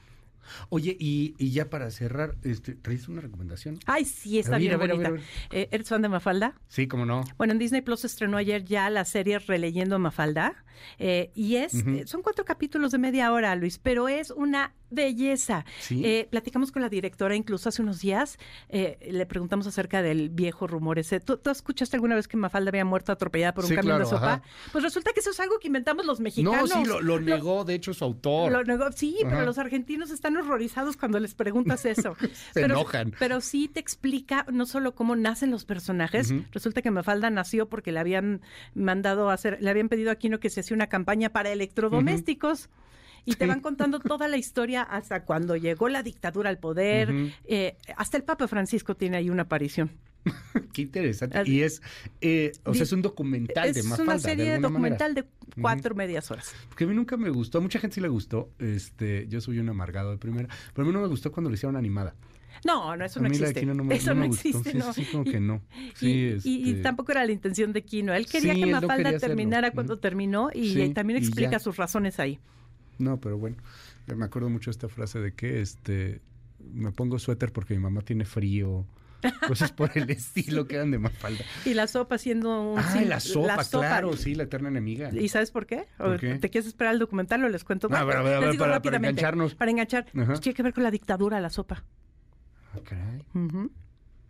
Oye, 0.70 0.98
y, 1.00 1.36
y 1.38 1.52
ya 1.52 1.70
para 1.70 1.92
cerrar, 1.92 2.36
este, 2.44 2.74
¿traes 2.74 3.08
una 3.08 3.22
recomendación? 3.22 3.78
Ay, 3.86 4.04
sí, 4.06 4.40
está 4.40 4.58
bien 4.58 4.74
a 4.74 4.78
ver, 4.78 4.92
a 4.92 4.94
bonita. 4.96 5.12
ver, 5.12 5.22
Eh, 5.52 5.68
¿Eres 5.72 5.88
fan 5.90 6.02
de 6.02 6.10
Mafalda? 6.10 6.56
Sí, 6.68 6.88
cómo 6.88 7.06
no. 7.06 7.24
Bueno, 7.38 7.54
en 7.54 7.60
Disney 7.60 7.82
Plus 7.82 8.04
estrenó 8.04 8.38
ayer 8.38 8.66
ya 8.66 8.90
la 8.90 9.06
serie 9.06 9.38
Releyendo 9.40 10.00
Mafalda. 10.00 10.56
eh, 10.98 11.30
y 11.36 11.58
es, 11.58 11.74
eh, 11.76 12.04
son 12.08 12.22
cuatro 12.24 12.46
capítulos 12.46 12.92
de 12.94 12.98
media 12.98 13.32
hora, 13.32 13.54
Luis, 13.56 13.78
pero 13.78 14.08
es 14.08 14.32
una 14.32 14.74
belleza. 14.90 15.66
Sí. 15.80 16.02
Eh, 16.06 16.28
platicamos 16.30 16.72
con 16.72 16.82
la 16.82 16.90
directora 16.90 17.36
incluso 17.36 17.70
hace 17.70 17.82
unos 17.82 18.00
días, 18.02 18.38
eh, 18.70 18.98
le 19.12 19.26
preguntamos 19.26 19.68
acerca 19.68 20.02
del 20.02 20.30
viejo 20.30 20.68
rumor 20.68 21.00
ese. 21.00 21.20
¿Tú, 21.20 21.38
tú 21.38 21.50
escuchaste 21.50 21.96
alguna 21.98 22.16
vez 22.16 22.28
que 22.28 22.38
Mafalda 22.38 22.70
había 22.70 22.86
muerto 22.86 23.12
atropellada 23.12 23.54
por 23.54 23.66
un 23.66 23.70
Sí, 23.70 23.76
camión 23.76 23.98
claro, 23.98 24.10
de 24.10 24.16
sopa? 24.16 24.34
ajá. 24.34 24.44
Pues 24.72 24.84
resulta 24.84 25.12
que 25.14 25.20
eso 25.20 25.32
es 25.32 25.40
algo 25.40 25.60
que 25.60 25.68
inventamos 25.68 26.06
los 26.06 26.20
mexicanos. 26.20 26.70
No, 26.70 26.82
sí, 26.84 26.88
lo, 26.88 27.02
lo 27.02 27.20
negó, 27.20 27.66
de 27.66 27.76
hecho, 27.76 27.94
su 27.94 28.04
autor. 28.04 28.52
Lo 28.52 28.64
negó- 28.64 28.92
sí, 28.92 29.18
pero 29.24 29.46
los 29.46 29.58
argentinos 29.58 30.10
están 30.12 30.36
horrorizados 30.38 30.98
cuando 30.98 31.20
les 31.20 31.36
preguntas 31.36 31.86
eso. 31.86 32.16
Se 32.20 32.62
pero, 32.62 32.76
enojan. 32.76 33.14
Pero 33.20 33.42
sí 33.42 33.68
te 33.68 33.80
explica 33.80 34.46
no 34.52 34.66
solo 34.66 34.96
cómo 34.96 35.16
nacen 35.16 35.52
los 35.52 35.66
personajes. 35.66 36.34
Resulta 36.52 36.82
que 36.82 36.92
Mafalda 36.92 37.30
nació 37.30 37.70
porque 37.70 37.92
le 37.92 38.00
habían 38.00 38.42
mandado 38.74 39.30
a 39.30 39.34
hacer, 39.34 39.58
le 39.62 39.70
habían 39.70 39.90
pedido 39.90 40.10
a 40.10 40.14
Aquino 40.14 40.40
que 40.40 40.50
se 40.50 40.62
hacía 40.62 40.76
una 40.76 40.88
campaña 40.88 41.30
para 41.30 41.50
electrodomésticos. 41.52 42.70
Y 43.26 43.36
te 43.36 43.46
van 43.48 43.60
contando 43.62 44.00
toda 44.00 44.28
la 44.28 44.38
historia 44.38 44.82
hasta 44.84 45.24
cuando 45.26 45.56
llegó 45.56 45.90
la 45.90 46.04
dictadura 46.04 46.50
al 46.50 46.58
poder. 46.60 47.14
Eh, 47.46 47.76
hasta 47.98 48.18
el 48.18 48.24
Papa 48.24 48.48
Francisco 48.48 48.96
tiene 48.96 49.18
ahí 49.18 49.30
una 49.30 49.44
aparición. 49.44 49.92
Qué 50.74 50.82
interesante. 50.84 51.44
Y 51.46 51.62
es, 51.62 51.82
eh, 52.22 52.52
o 52.66 52.74
sea, 52.74 52.84
es 52.84 52.92
un 52.92 53.02
documental 53.02 53.74
de 53.74 53.80
es 53.80 53.86
Mafalda, 53.86 54.14
una 54.14 54.20
serie 54.20 54.52
de 54.52 54.60
documental 54.60 55.12
manera. 55.14 55.28
de 55.56 55.62
cuatro 55.62 55.96
medias 55.96 56.30
horas. 56.32 56.54
Porque 56.68 56.84
a 56.84 56.88
mí 56.88 56.94
nunca 56.96 57.16
me 57.18 57.30
gustó, 57.30 57.60
a 57.60 57.62
mucha 57.62 57.80
gente 57.80 57.96
sí 57.96 58.02
le 58.02 58.10
gustó, 58.10 58.50
este, 58.60 59.28
yo 59.30 59.40
soy 59.42 59.60
un 59.60 59.70
amargado 59.70 60.12
de 60.12 60.18
primera, 60.18 60.50
pero 60.74 60.86
a 60.86 60.88
mí 60.88 60.94
no 60.94 61.02
me 61.02 61.08
gustó 61.08 61.32
cuando 61.32 61.50
le 61.50 61.54
hicieron 61.56 61.76
animada. 61.78 62.16
No, 62.66 62.98
no, 62.98 63.06
eso 63.06 63.20
a 63.20 63.24
no 63.24 63.30
la 63.30 63.34
de 63.34 63.38
existe. 63.44 63.60
Kino 63.62 63.74
no 63.74 63.84
me, 63.86 63.96
eso 63.96 64.14
no 64.14 64.28
gustó. 64.28 64.48
existe, 64.50 64.72
sí, 64.74 64.78
no. 64.78 64.94
sí, 64.94 65.06
como 65.10 65.24
Y- 65.24 65.32
que 65.32 65.40
no. 65.40 65.62
Sí, 65.96 66.08
y, 66.44 66.50
y- 66.50 66.56
y 66.66 66.70
este, 66.72 66.84
tampoco 66.84 67.14
era 67.14 67.26
la 67.26 67.32
intención 67.32 67.72
de 67.72 67.84
Kino. 67.84 68.14
Él 68.14 68.26
quería 68.26 68.54
que 68.54 68.66
Mafalda 68.66 68.98
quería 69.12 69.20
terminara 69.20 69.72
cuando 69.72 70.00
terminó 70.00 70.50
y 70.54 70.90
también 70.94 71.18
explica 71.24 71.60
sus 71.60 71.78
razones 71.78 72.20
ahí. 72.20 72.40
No, 73.00 73.20
pero 73.20 73.38
bueno, 73.38 73.58
me 74.16 74.26
acuerdo 74.26 74.50
mucho 74.50 74.70
esta 74.70 74.88
frase 74.90 75.20
de 75.20 75.34
que, 75.34 75.62
este, 75.62 76.22
me 76.74 76.92
pongo 76.92 77.18
suéter 77.18 77.52
porque 77.52 77.74
mi 77.74 77.80
mamá 77.80 78.02
tiene 78.02 78.26
frío, 78.26 78.86
cosas 79.48 79.72
por 79.72 79.92
el 79.98 80.10
estilo 80.10 80.68
que 80.68 80.76
eran 80.76 80.92
de 80.92 81.00
Mafalda. 81.00 81.44
Y 81.66 81.74
la 81.74 81.88
sopa 81.88 82.18
siendo 82.18 82.74
un... 82.74 82.80
Ah, 82.80 82.84
sim- 82.94 83.08
la 83.08 83.20
sopa, 83.20 83.64
claro, 83.66 84.14
sí, 84.16 84.36
la 84.36 84.44
eterna 84.44 84.70
enemiga. 84.70 85.10
¿Y 85.14 85.28
sabes 85.30 85.52
por 85.52 85.66
qué? 85.66 85.88
¿O 85.98 86.04
¿Por 86.06 86.20
qué? 86.20 86.36
¿Te 86.36 86.50
quieres 86.50 86.68
esperar 86.68 86.94
al 86.94 87.00
documental 87.00 87.44
o 87.44 87.50
les 87.50 87.64
cuento? 87.64 87.88
Ah, 87.92 88.00
a 88.02 88.04
ver, 88.04 88.18
a 88.18 88.22
ver, 88.22 88.34
a 88.34 88.36
Les 88.38 88.46
ver, 88.46 88.52
digo 88.52 88.62
para- 88.64 88.72
para 88.74 88.78
rápidamente. 88.80 89.22
engancharnos. 89.22 89.56
Para 89.56 89.72
enganchar. 89.72 90.06
Pues 90.14 90.40
tiene 90.42 90.56
que 90.56 90.64
ver 90.64 90.74
con 90.74 90.84
la 90.84 90.92
dictadura, 90.92 91.40
la 91.42 91.50
sopa. 91.50 91.84
Ah, 92.74 92.80
caray. 92.84 93.26
Ujú. 93.34 93.72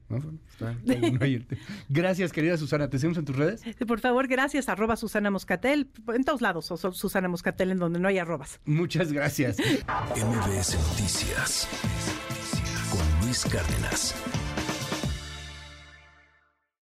No, 0.09 0.17
bueno, 0.19 0.39
está- 0.51 0.71
está 0.71 0.95
bueno 0.99 1.19
ahí 1.21 1.35
el 1.35 1.45
tema. 1.45 1.61
Gracias, 1.89 2.31
querida 2.31 2.57
Susana. 2.57 2.89
¿Te 2.89 2.97
seguimos 2.97 3.17
en 3.19 3.25
tus 3.25 3.35
redes? 3.35 3.61
Y 3.65 3.85
Por 3.85 3.99
favor, 3.99 4.27
gracias, 4.27 4.67
arroba 4.69 4.95
Susana 4.95 5.29
Moscatel, 5.31 5.89
en 6.13 6.23
todos 6.23 6.41
lados, 6.41 6.71
o 6.71 6.77
Susana 6.77 7.27
Moscatel, 7.27 7.71
en 7.71 7.77
donde 7.79 7.99
no 7.99 8.07
hay 8.07 8.17
arrobas. 8.17 8.59
Muchas 8.65 9.11
gracias. 9.11 9.57
MBS 10.15 10.75
Noticias 10.89 11.67
con 12.91 13.25
Luis 13.25 13.45
Cárdenas. 13.45 14.15